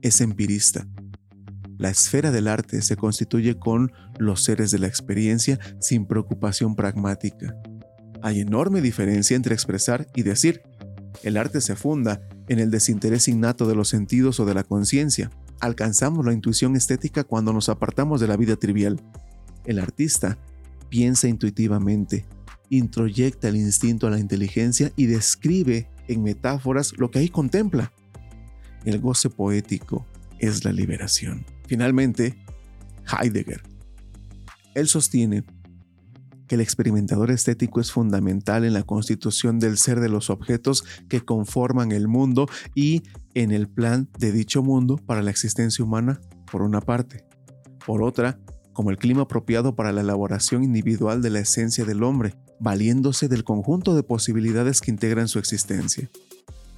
es 0.00 0.22
empirista. 0.22 0.86
La 1.78 1.90
esfera 1.90 2.30
del 2.30 2.48
arte 2.48 2.80
se 2.82 2.96
constituye 2.96 3.58
con 3.58 3.92
los 4.18 4.42
seres 4.42 4.70
de 4.70 4.78
la 4.78 4.86
experiencia 4.86 5.58
sin 5.78 6.06
preocupación 6.06 6.74
pragmática. 6.74 7.54
Hay 8.22 8.40
enorme 8.40 8.80
diferencia 8.80 9.36
entre 9.36 9.54
expresar 9.54 10.08
y 10.14 10.22
decir. 10.22 10.62
El 11.22 11.36
arte 11.36 11.60
se 11.60 11.76
funda 11.76 12.20
en 12.48 12.58
el 12.58 12.70
desinterés 12.70 13.28
innato 13.28 13.66
de 13.66 13.74
los 13.74 13.88
sentidos 13.88 14.40
o 14.40 14.44
de 14.46 14.54
la 14.54 14.64
conciencia. 14.64 15.30
Alcanzamos 15.60 16.24
la 16.24 16.32
intuición 16.32 16.76
estética 16.76 17.24
cuando 17.24 17.52
nos 17.52 17.68
apartamos 17.68 18.20
de 18.20 18.28
la 18.28 18.36
vida 18.36 18.56
trivial. 18.56 19.00
El 19.64 19.78
artista 19.78 20.38
piensa 20.88 21.28
intuitivamente, 21.28 22.24
introyecta 22.70 23.48
el 23.48 23.56
instinto 23.56 24.06
a 24.06 24.10
la 24.10 24.18
inteligencia 24.18 24.92
y 24.96 25.06
describe 25.06 25.88
en 26.08 26.22
metáforas 26.22 26.92
lo 26.96 27.10
que 27.10 27.18
ahí 27.18 27.28
contempla. 27.28 27.92
El 28.84 29.00
goce 29.00 29.30
poético 29.30 30.06
es 30.38 30.64
la 30.64 30.72
liberación. 30.72 31.44
Finalmente, 31.66 32.36
Heidegger. 33.06 33.62
Él 34.74 34.88
sostiene 34.88 35.44
que 36.46 36.54
el 36.54 36.60
experimentador 36.60 37.30
estético 37.30 37.80
es 37.80 37.90
fundamental 37.90 38.64
en 38.64 38.72
la 38.72 38.82
constitución 38.82 39.58
del 39.58 39.78
ser 39.78 40.00
de 40.00 40.08
los 40.08 40.30
objetos 40.30 40.84
que 41.08 41.20
conforman 41.20 41.92
el 41.92 42.08
mundo 42.08 42.48
y 42.74 43.02
en 43.34 43.50
el 43.50 43.68
plan 43.68 44.08
de 44.18 44.32
dicho 44.32 44.62
mundo 44.62 44.96
para 44.96 45.22
la 45.22 45.30
existencia 45.30 45.84
humana, 45.84 46.20
por 46.50 46.62
una 46.62 46.80
parte. 46.80 47.24
Por 47.84 48.02
otra, 48.02 48.38
como 48.72 48.90
el 48.90 48.98
clima 48.98 49.22
apropiado 49.22 49.74
para 49.74 49.92
la 49.92 50.02
elaboración 50.02 50.62
individual 50.62 51.22
de 51.22 51.30
la 51.30 51.40
esencia 51.40 51.84
del 51.84 52.02
hombre, 52.02 52.34
valiéndose 52.60 53.28
del 53.28 53.44
conjunto 53.44 53.94
de 53.94 54.02
posibilidades 54.02 54.80
que 54.80 54.90
integran 54.90 55.28
su 55.28 55.38
existencia. 55.38 56.10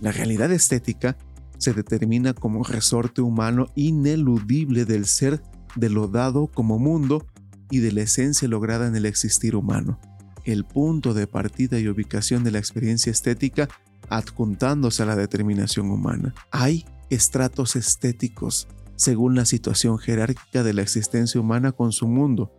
La 0.00 0.12
realidad 0.12 0.52
estética 0.52 1.16
se 1.58 1.74
determina 1.74 2.34
como 2.34 2.64
resorte 2.64 3.20
humano 3.20 3.66
ineludible 3.74 4.84
del 4.84 5.06
ser 5.06 5.42
de 5.76 5.90
lo 5.90 6.08
dado 6.08 6.46
como 6.46 6.78
mundo 6.78 7.26
y 7.70 7.80
de 7.80 7.92
la 7.92 8.02
esencia 8.02 8.48
lograda 8.48 8.86
en 8.86 8.96
el 8.96 9.06
existir 9.06 9.54
humano, 9.54 10.00
el 10.44 10.64
punto 10.64 11.14
de 11.14 11.26
partida 11.26 11.78
y 11.78 11.88
ubicación 11.88 12.44
de 12.44 12.52
la 12.52 12.58
experiencia 12.58 13.10
estética 13.10 13.68
adjuntándose 14.08 15.02
a 15.02 15.06
la 15.06 15.16
determinación 15.16 15.90
humana. 15.90 16.34
Hay 16.50 16.86
estratos 17.10 17.76
estéticos 17.76 18.68
según 18.96 19.34
la 19.34 19.44
situación 19.44 19.98
jerárquica 19.98 20.62
de 20.62 20.72
la 20.72 20.82
existencia 20.82 21.40
humana 21.40 21.72
con 21.72 21.92
su 21.92 22.08
mundo. 22.08 22.52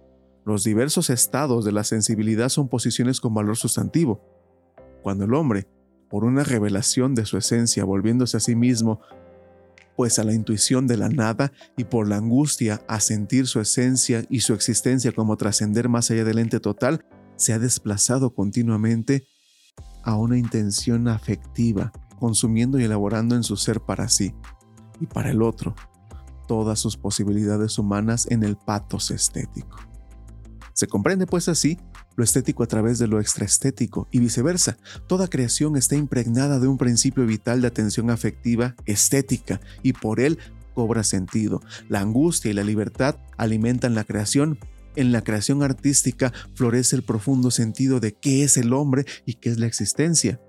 Los 0.46 0.64
diversos 0.64 1.10
estados 1.10 1.66
de 1.66 1.72
la 1.72 1.84
sensibilidad 1.84 2.50
son 2.50 2.70
posiciones 2.70 3.20
con 3.20 3.34
valor 3.34 3.58
sustantivo. 3.58 4.22
Cuando 5.04 5.26
el 5.26 5.34
hombre, 5.34 5.68
por 6.10 6.24
una 6.24 6.44
revelación 6.44 7.16
de 7.16 7.26
su 7.26 7.38
esencia, 7.38 7.84
volviéndose 7.86 8.38
a 8.38 8.40
sí 8.40 8.56
mismo, 8.56 9.00
pues 9.96 10.18
a 10.18 10.24
la 10.24 10.34
intuición 10.34 10.88
de 10.88 10.98
la 10.98 11.10
nada 11.10 11.52
y 11.78 11.84
por 11.84 12.08
la 12.08 12.18
angustia 12.18 12.82
a 12.88 13.00
sentir 13.00 13.48
su 13.48 13.60
esencia 13.60 14.26
y 14.30 14.40
su 14.40 14.54
existencia 14.54 15.12
como 15.12 15.38
trascender 15.38 15.90
más 15.90 16.10
allá 16.10 16.24
del 16.24 16.40
ente 16.40 16.60
total, 16.60 17.06
se 17.36 17.54
ha 17.54 17.60
desplazado 17.60 18.34
continuamente 18.34 19.28
a 20.04 20.16
una 20.16 20.38
intención 20.38 21.08
afectiva, 21.08 21.92
consumiendo 22.18 22.80
y 22.80 22.84
elaborando 22.84 23.36
en 23.36 23.44
su 23.44 23.58
ser 23.58 23.82
para 23.82 24.10
sí 24.10 24.34
y 25.00 25.06
para 25.06 25.32
el 25.32 25.42
otro 25.42 25.76
todas 26.48 26.80
sus 26.80 26.98
posibilidades 26.98 27.78
humanas 27.78 28.26
en 28.32 28.44
el 28.44 28.58
patos 28.58 29.12
estético. 29.12 29.78
Se 30.74 30.88
comprende 30.88 31.28
pues 31.28 31.48
así 31.48 31.78
lo 32.16 32.24
estético 32.24 32.64
a 32.64 32.68
través 32.68 33.00
de 33.00 33.08
lo 33.08 33.20
extraestético 33.20 34.08
y 34.12 34.20
viceversa. 34.20 34.78
Toda 35.08 35.30
creación 35.30 35.78
está 35.78 35.96
impregnada 35.96 36.60
de 36.60 36.68
un 36.68 36.78
principio 36.78 37.26
vital 37.26 37.62
de 37.62 37.68
atención 37.68 38.10
afectiva 38.10 38.76
estética 38.86 39.62
y 39.84 39.94
por 39.94 40.20
él 40.20 40.38
cobra 40.74 41.04
sentido. 41.04 41.62
La 41.88 42.02
angustia 42.02 42.52
y 42.52 42.54
la 42.54 42.64
libertad 42.64 43.16
alimentan 43.38 43.96
la 43.96 44.04
creación. 44.04 44.60
En 44.96 45.12
la 45.12 45.22
creación 45.22 45.64
artística 45.64 46.34
florece 46.56 46.96
el 46.96 47.04
profundo 47.04 47.52
sentido 47.52 48.00
de 48.00 48.14
qué 48.14 48.44
es 48.44 48.58
el 48.58 48.74
hombre 48.74 49.06
y 49.26 49.36
qué 49.36 49.50
es 49.50 49.60
la 49.60 49.68
existencia 49.68 50.40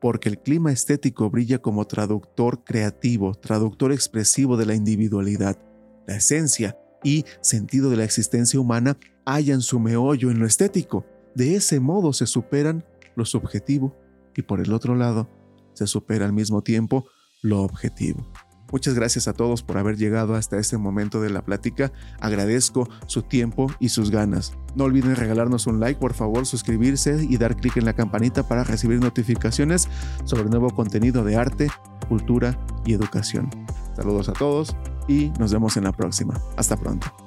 porque 0.00 0.28
el 0.28 0.38
clima 0.38 0.72
estético 0.72 1.30
brilla 1.30 1.58
como 1.58 1.86
traductor 1.86 2.62
creativo, 2.64 3.34
traductor 3.34 3.92
expresivo 3.92 4.56
de 4.56 4.66
la 4.66 4.74
individualidad. 4.74 5.58
La 6.06 6.16
esencia 6.16 6.78
y 7.06 7.24
sentido 7.40 7.88
de 7.88 7.96
la 7.96 8.04
existencia 8.04 8.58
humana 8.58 8.98
hallan 9.24 9.62
su 9.62 9.78
meollo 9.78 10.32
en 10.32 10.40
lo 10.40 10.46
estético. 10.46 11.06
De 11.36 11.54
ese 11.54 11.78
modo 11.78 12.12
se 12.12 12.26
superan 12.26 12.84
lo 13.14 13.24
subjetivo 13.24 13.96
y 14.34 14.42
por 14.42 14.60
el 14.60 14.72
otro 14.72 14.96
lado 14.96 15.30
se 15.72 15.86
supera 15.86 16.24
al 16.24 16.32
mismo 16.32 16.62
tiempo 16.62 17.06
lo 17.42 17.62
objetivo. 17.62 18.26
Muchas 18.72 18.94
gracias 18.94 19.28
a 19.28 19.34
todos 19.34 19.62
por 19.62 19.78
haber 19.78 19.96
llegado 19.96 20.34
hasta 20.34 20.58
este 20.58 20.78
momento 20.78 21.20
de 21.20 21.30
la 21.30 21.44
plática. 21.44 21.92
Agradezco 22.18 22.88
su 23.06 23.22
tiempo 23.22 23.68
y 23.78 23.90
sus 23.90 24.10
ganas. 24.10 24.54
No 24.74 24.82
olviden 24.82 25.14
regalarnos 25.14 25.68
un 25.68 25.78
like, 25.78 26.00
por 26.00 26.12
favor, 26.12 26.44
suscribirse 26.44 27.24
y 27.24 27.36
dar 27.36 27.54
clic 27.54 27.76
en 27.76 27.84
la 27.84 27.94
campanita 27.94 28.48
para 28.48 28.64
recibir 28.64 28.98
notificaciones 28.98 29.88
sobre 30.24 30.50
nuevo 30.50 30.70
contenido 30.70 31.22
de 31.22 31.36
arte, 31.36 31.68
cultura 32.08 32.58
y 32.84 32.94
educación. 32.94 33.48
Saludos 33.94 34.28
a 34.28 34.32
todos 34.32 34.74
y 35.08 35.32
nos 35.38 35.52
vemos 35.52 35.76
en 35.76 35.84
la 35.84 35.92
próxima. 35.92 36.40
Hasta 36.56 36.76
pronto. 36.76 37.25